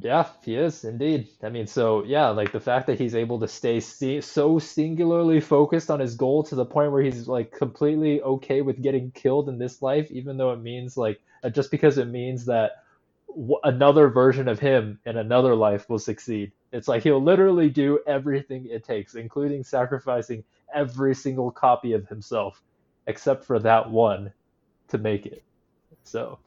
[0.00, 1.28] Yeah, he is indeed.
[1.42, 5.90] I mean, so yeah, like the fact that he's able to stay so singularly focused
[5.90, 9.58] on his goal to the point where he's like completely okay with getting killed in
[9.58, 12.84] this life, even though it means like uh, just because it means that
[13.28, 16.52] w another version of him in another life will succeed.
[16.72, 20.44] It's like he'll literally do everything it takes, including sacrificing
[20.74, 22.62] every single copy of himself,
[23.06, 24.32] except for that one,
[24.88, 25.42] to make it.
[26.04, 26.38] So,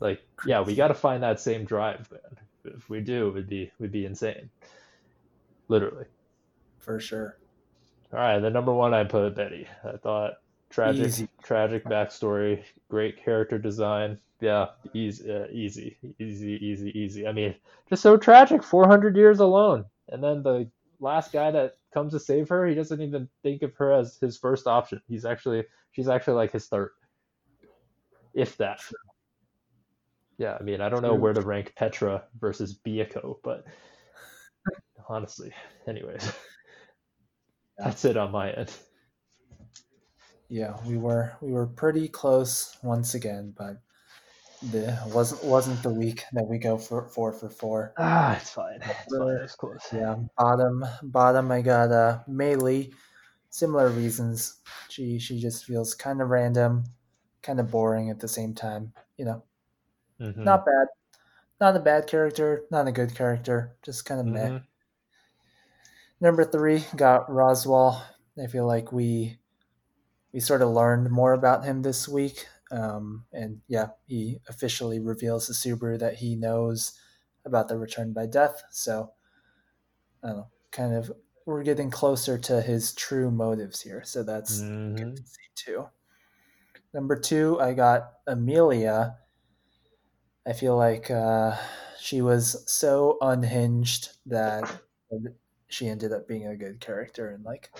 [0.00, 2.38] like, yeah, we got to find that same drive, man.
[2.64, 4.50] If we do, we'd be we'd be insane.
[5.68, 6.06] Literally.
[6.78, 7.36] For sure.
[8.12, 9.66] All right, the number one I put Betty.
[9.84, 10.34] I thought
[10.68, 11.28] tragic, Easy.
[11.42, 14.18] tragic backstory, great character design.
[14.40, 17.26] Yeah, easy, uh, easy, easy, easy, easy.
[17.26, 17.54] I mean,
[17.88, 18.62] just so tragic.
[18.62, 22.74] Four hundred years alone, and then the last guy that comes to save her, he
[22.74, 25.00] doesn't even think of her as his first option.
[25.08, 26.90] He's actually, she's actually like his third,
[28.32, 28.80] if that.
[30.40, 33.66] Yeah, I mean, I don't know where to rank Petra versus Beako, but
[35.06, 35.52] honestly,
[35.86, 36.32] anyways,
[37.78, 38.72] that's it on my end.
[40.48, 43.82] Yeah, we were we were pretty close once again, but
[44.62, 47.92] the wasn't wasn't the week that we go for four for four.
[47.98, 48.80] Ah, it's fine.
[48.80, 49.36] It's fine.
[49.36, 49.86] It was close.
[49.92, 52.94] Yeah, bottom bottom I got uh Meili.
[53.50, 54.56] Similar reasons.
[54.88, 56.84] She she just feels kind of random,
[57.42, 58.94] kind of boring at the same time.
[59.18, 59.42] You know,
[60.20, 60.44] Mhm.
[60.44, 60.88] not bad.
[61.60, 64.50] Not a bad character, not a good character, just kind of meh.
[64.50, 64.66] Mhm.
[66.20, 68.02] Number three got Roswaal.
[68.38, 69.38] I feel like we
[70.32, 72.46] we sort of learned more about him this week.
[72.72, 76.98] Um, and yeah, he officially reveals to Subaru that he knows
[77.44, 78.62] about the return by death.
[78.70, 79.14] So
[80.22, 81.12] I don't know, kind of
[81.46, 84.02] we're getting closer to his true motives here.
[84.04, 84.96] So that's Mhm.
[84.96, 85.88] good to see too.
[86.92, 89.18] Number two, I got Emilia.
[90.50, 91.56] I feel like uh,
[92.00, 94.68] she was so unhinged that
[95.68, 97.70] she ended up being a good character and like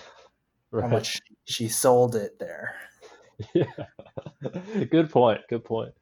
[0.71, 2.73] how much she sold it there.
[3.53, 3.65] Yeah.
[4.89, 5.41] Good point.
[5.49, 5.93] Good point.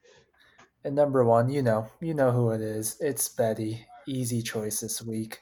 [0.84, 2.96] And number one, you know, you know who it is.
[3.00, 3.84] It's Betty.
[4.06, 5.40] Easy choice this week.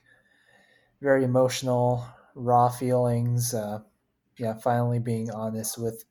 [1.02, 2.06] Very emotional,
[2.36, 3.52] raw feelings.
[3.52, 3.80] Uh,
[4.38, 6.06] yeah, finally being honest with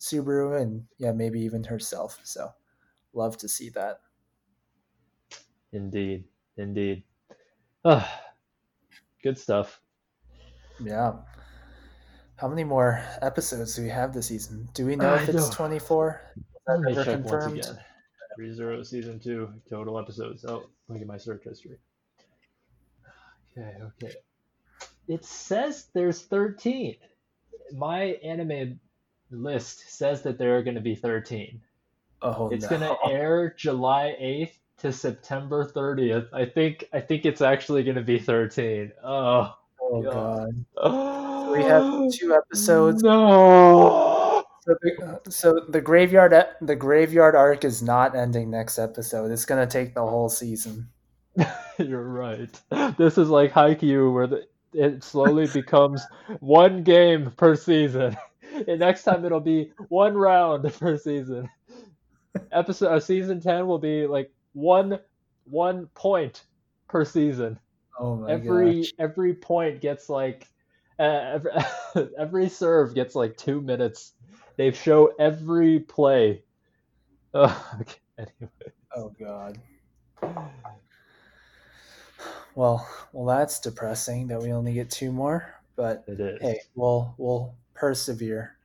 [0.00, 2.18] Subaru and yeah, maybe even herself.
[2.24, 2.48] So,
[3.12, 4.00] love to see that.
[5.74, 6.24] Indeed.
[6.56, 7.02] Indeed.
[7.84, 8.08] Ah,
[9.22, 9.80] good stuff.
[10.80, 11.14] Yeah.
[12.36, 14.68] How many more episodes do we have this season?
[14.74, 16.20] Do we know I if it's don't- 24?
[16.66, 17.54] Let me check confirmed?
[17.56, 17.84] once again.
[18.40, 20.44] ReZero season two total episodes.
[20.44, 21.78] Oh, look at my search history.
[23.56, 24.14] Okay, okay.
[25.06, 26.96] It says there's 13.
[27.72, 28.80] My anime
[29.30, 31.60] list says that there are going to be 13.
[32.22, 32.70] Oh, It's no.
[32.70, 36.28] gonna air July 8th to September 30th.
[36.32, 38.92] I think I think it's actually gonna be 13.
[39.02, 40.64] Oh, Oh, God.
[40.82, 41.20] God.
[41.52, 43.02] We have two episodes.
[43.02, 44.42] No.
[44.62, 49.30] So the, so the graveyard the graveyard arc is not ending next episode.
[49.30, 50.88] It's gonna take the whole season.
[51.78, 52.48] You're right.
[52.96, 56.02] This is like Haikyuu where the, it slowly becomes
[56.40, 58.16] one game per season.
[58.68, 61.50] And next time it'll be one round per season.
[62.52, 64.98] Episode uh, season 10 will be like one
[65.44, 66.44] one point
[66.88, 67.58] per season.
[67.98, 68.92] Oh my every gosh.
[68.98, 70.48] every point gets like
[70.98, 71.50] uh, every,
[72.18, 74.14] every serve gets like two minutes
[74.56, 76.42] They show every play.
[77.36, 77.98] Oh, okay.
[78.16, 78.52] Anyway.
[78.94, 79.58] Oh God.
[82.54, 85.52] Well, well, that's depressing that we only get two more.
[85.74, 86.40] But It is.
[86.40, 88.56] hey, we'll we'll persevere.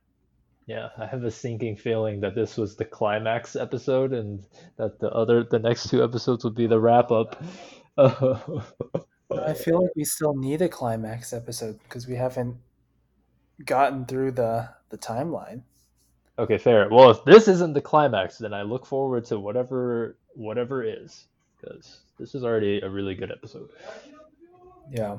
[0.70, 4.44] Yeah, I have a sinking feeling that this was the climax episode, and
[4.76, 7.42] that the other, the next two episodes would be the wrap up.
[7.98, 12.56] I feel like we still need a climax episode because we haven't
[13.64, 15.62] gotten through the the timeline.
[16.38, 16.88] Okay, fair.
[16.88, 21.26] Well, if this isn't the climax, then I look forward to whatever whatever is,
[21.60, 23.70] because this is already a really good episode.
[24.88, 25.18] Yeah.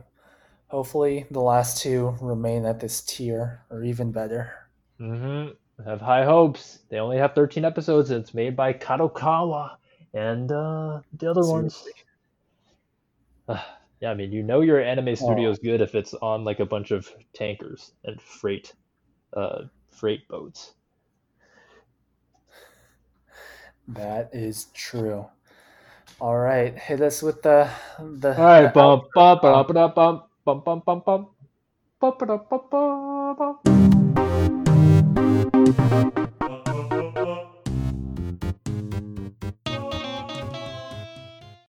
[0.70, 4.61] Hopefully, the last two remain at this tier or even better.
[5.02, 5.50] Mm-hmm.
[5.86, 6.80] I have high hopes.
[6.90, 8.12] They only have 13 episodes.
[8.12, 9.72] And it's made by Kadokawa
[10.14, 11.76] and uh, the other ones.
[11.76, 12.04] Seriously.
[13.48, 13.62] Uh,
[14.00, 16.66] yeah, I mean, you know your anime studio is good if it's on like a
[16.66, 18.74] bunch of tankers and freight,
[19.36, 20.74] uh, freight boats.
[23.88, 25.26] That is true.
[26.20, 28.38] All right, hit us with the the.
[28.38, 31.28] All right, the bum bum ba da ba da bum bum bum bum bum
[32.00, 33.71] bum ba da ba ba.
[35.66, 36.21] Thank you.